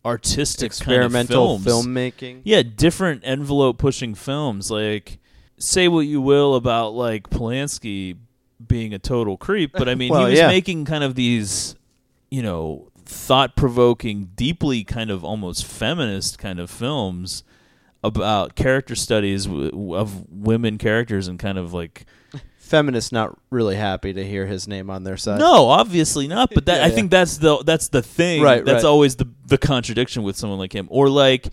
[0.03, 1.87] artistic experimental kind of films.
[1.87, 2.41] filmmaking.
[2.43, 4.69] Yeah, different envelope pushing films.
[4.71, 5.19] Like,
[5.57, 8.17] say what you will about like Polanski
[8.65, 10.47] being a total creep, but I mean, Well, he was yeah.
[10.47, 11.75] making kind of these,
[12.29, 17.43] you know, thought provoking, deeply kind of almost feminist kind of films
[18.03, 22.05] about character studies w- of women characters and kind of like
[22.59, 25.39] Feminists not really happy to hear his name on their side.
[25.39, 26.51] no, obviously not.
[26.53, 26.95] But that Yeah, I yeah.
[26.95, 28.43] think that's the that's the thing.
[28.43, 28.89] Right, That's right.
[28.89, 31.47] always the the contradiction with someone like him, or like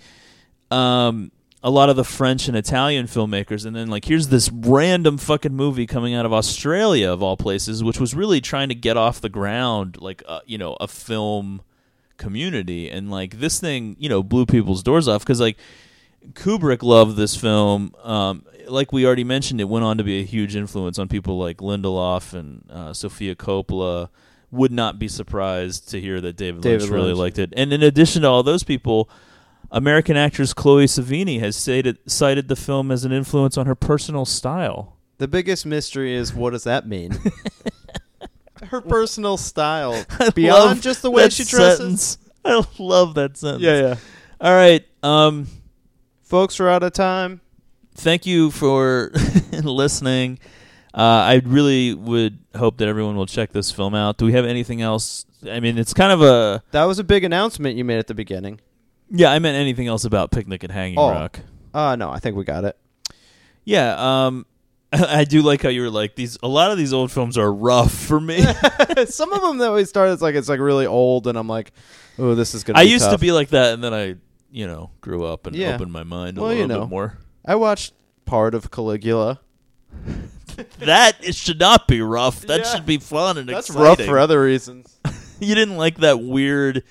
[0.71, 1.33] um
[1.67, 5.53] a lot of the French and Italian filmmakers, and then like here's this random fucking
[5.53, 9.21] movie coming out of Australia of all places, which was really trying to get off
[9.21, 11.63] the ground, like uh, you know a film
[12.19, 15.57] community, and like this thing, you know, blew people's doors off because like
[16.35, 17.93] Kubrick loved this film.
[18.05, 21.37] Um, like we already mentioned, it went on to be a huge influence on people
[21.37, 24.09] like Lindelof and uh, Sofia Coppola.
[24.53, 27.19] Would not be surprised to hear that David, David Lynch really Lynch.
[27.19, 27.53] liked it.
[27.57, 29.11] And in addition to all those people,
[29.77, 34.25] American actress Chloe Sevigny has cited, cited the film as an influence on her personal
[34.25, 34.97] style.
[35.19, 37.13] The biggest mystery is what does that mean?
[38.71, 40.03] Her personal style
[40.35, 41.77] beyond just the way she dresses.
[41.79, 42.19] sentence.
[42.45, 43.63] I love that sentence.
[43.63, 43.97] Yeah, yeah.
[44.41, 44.85] All right.
[45.03, 45.47] Um,
[46.23, 47.41] Folks, we're out of time.
[47.95, 49.11] thank you for
[49.53, 50.39] listening.
[50.95, 54.17] Uh, I really would hope that everyone will check this film out.
[54.17, 55.27] Do we have anything else?
[55.49, 58.15] I mean, it's kind of a That was a big announcement you made at the
[58.15, 58.61] beginning.
[59.11, 59.31] Yeah.
[59.31, 61.11] I meant anything else about Picnic at Hanging Oh.
[61.11, 61.41] Rock.
[61.75, 62.77] Uh no, I think we got it.
[63.65, 64.27] Yeah.
[64.27, 64.47] Um,
[64.93, 66.39] I do like how you were like these.
[66.43, 68.41] A lot of these old films are rough for me.
[69.07, 71.73] Some of them that we started, it's like it's like really old, and I'm like,
[72.19, 72.79] oh, this is gonna.
[72.79, 73.21] I be used to tough.
[73.21, 74.15] be like that, and then I,
[74.51, 75.75] you know, grew up and Yeah.
[75.75, 76.81] opened my mind a Well, little you know.
[76.83, 77.19] bit more.
[77.45, 77.93] I watched
[78.25, 79.41] part of Caligula.
[80.79, 82.41] That it should not be rough.
[82.43, 82.75] That Yeah.
[82.75, 83.83] should be fun and That's exciting.
[83.85, 84.97] rough for other reasons.
[85.39, 86.83] you didn't like that weird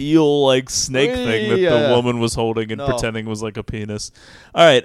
[0.00, 1.88] eel like snake thing that Yeah.
[1.88, 2.86] the woman was holding and No.
[2.86, 4.10] pretending was like a penis.
[4.54, 4.84] All right.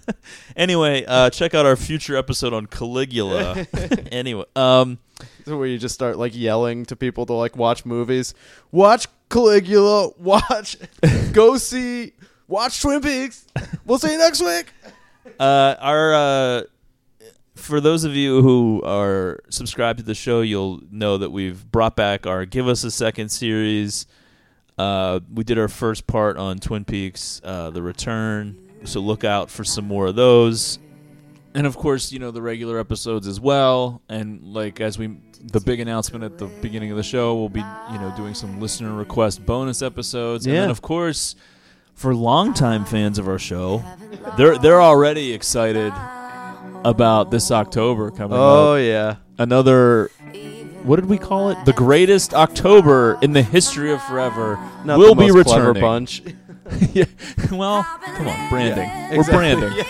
[0.56, 3.66] anyway, uh, check out our future episode on Caligula.
[4.12, 4.98] anyway, um,
[5.46, 8.34] where you just start like yelling to people to like watch movies.
[8.70, 10.10] Watch Caligula.
[10.18, 10.76] Watch.
[11.32, 12.12] go see.
[12.48, 13.46] Watch Twin Peaks.
[13.84, 14.72] We'll see you next week.
[15.38, 16.62] uh, our uh,
[17.54, 21.94] for those of you who are subscribed to the show, you'll know that we've brought
[21.94, 24.06] back our "Give Us a Second series.
[24.80, 29.50] Uh, we did our first part on Twin Peaks: uh, The Return, so look out
[29.50, 30.78] for some more of those.
[31.54, 34.00] and of course, you know the regular episodes as well.
[34.08, 37.60] And like as we, the big announcement at the beginning of the show, we'll be
[37.60, 40.46] you know doing some listener request bonus episodes.
[40.46, 41.34] And then of course,
[41.94, 43.84] for longtime fans of our show,
[44.38, 45.92] they're they're already excited
[46.84, 48.42] about this October coming up.
[48.42, 48.80] Oh up.
[48.80, 49.16] yeah.
[49.36, 50.10] Another.
[50.82, 51.64] What did we call it?
[51.64, 55.80] The greatest October in the history of forever Not will the be returning.
[55.80, 56.22] bunch.
[56.92, 57.04] yeah.
[57.50, 58.88] Well, come on, branding.
[58.88, 59.84] Yeah, We're branding.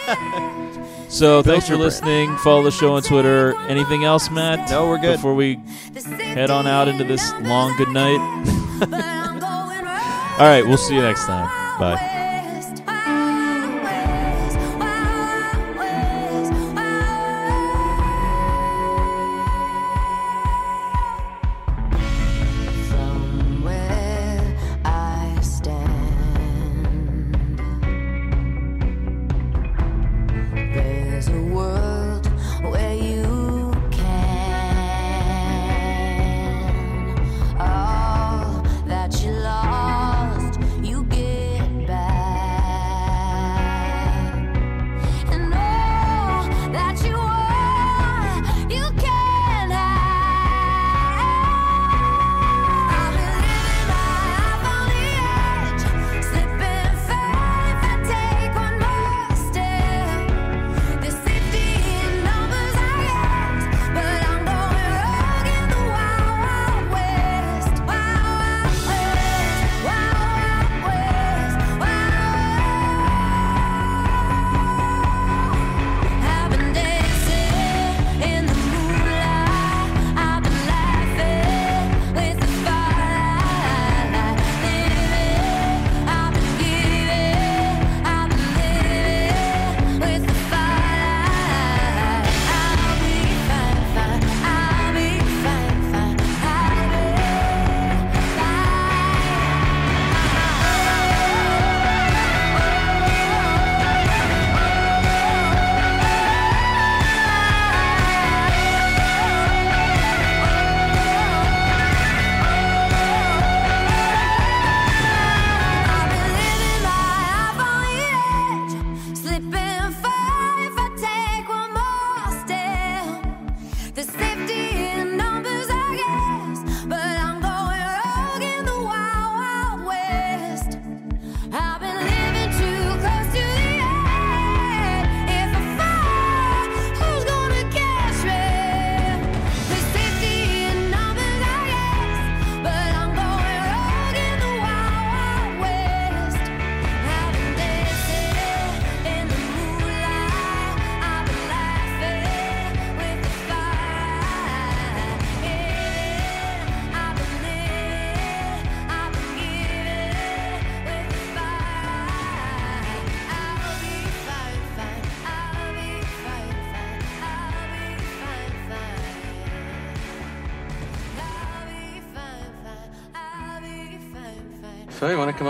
[1.09, 1.83] So thanks for brand.
[1.83, 2.37] listening.
[2.39, 3.57] Follow the show on Twitter.
[3.69, 4.71] Anything else, Matt?
[4.71, 5.17] No, we're good.
[5.17, 5.57] Before we
[6.19, 8.19] head on out into this long good night.
[10.41, 11.49] All right, we'll see you next time.
[11.79, 12.17] Bye.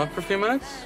[0.01, 0.85] Up for a few minutes?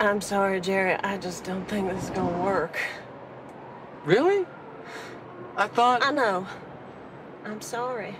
[0.00, 0.94] I'm sorry, Jerry.
[0.94, 2.78] I just don't think this is gonna work.
[4.04, 4.46] Really?
[5.56, 6.02] I thought.
[6.02, 6.46] I know.
[7.44, 8.16] I'm sorry.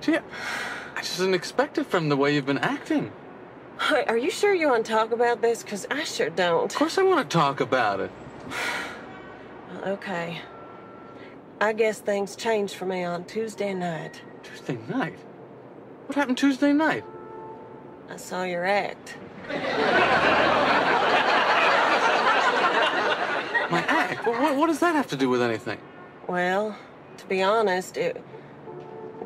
[0.00, 3.12] Gee, I just didn't expect it from the way you've been acting.
[3.80, 5.62] Hey, Are you sure you want to talk about this?
[5.62, 6.70] Because I sure don't.
[6.70, 8.10] Of course, I want to talk about it.
[9.86, 10.40] Okay.
[11.60, 14.22] I guess things changed for me on Tuesday night.
[14.42, 15.18] Tuesday night?
[16.06, 17.04] What happened Tuesday night?
[18.10, 19.16] I saw your act.
[23.70, 24.26] My act?
[24.26, 25.78] What, what does that have to do with anything?
[26.28, 26.76] Well,
[27.16, 28.22] to be honest, it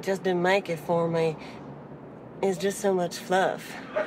[0.00, 1.36] just didn't make it for me.
[2.42, 3.74] It's just so much fluff.
[3.96, 4.06] I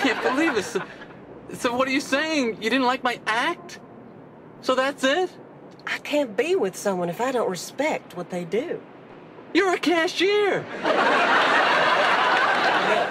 [0.00, 0.66] can't believe this.
[0.66, 0.82] So,
[1.52, 2.62] so what are you saying?
[2.62, 3.80] You didn't like my act?
[4.62, 5.30] So that's it?
[5.86, 8.80] I can't be with someone if I don't respect what they do.
[9.54, 10.66] You're a cashier.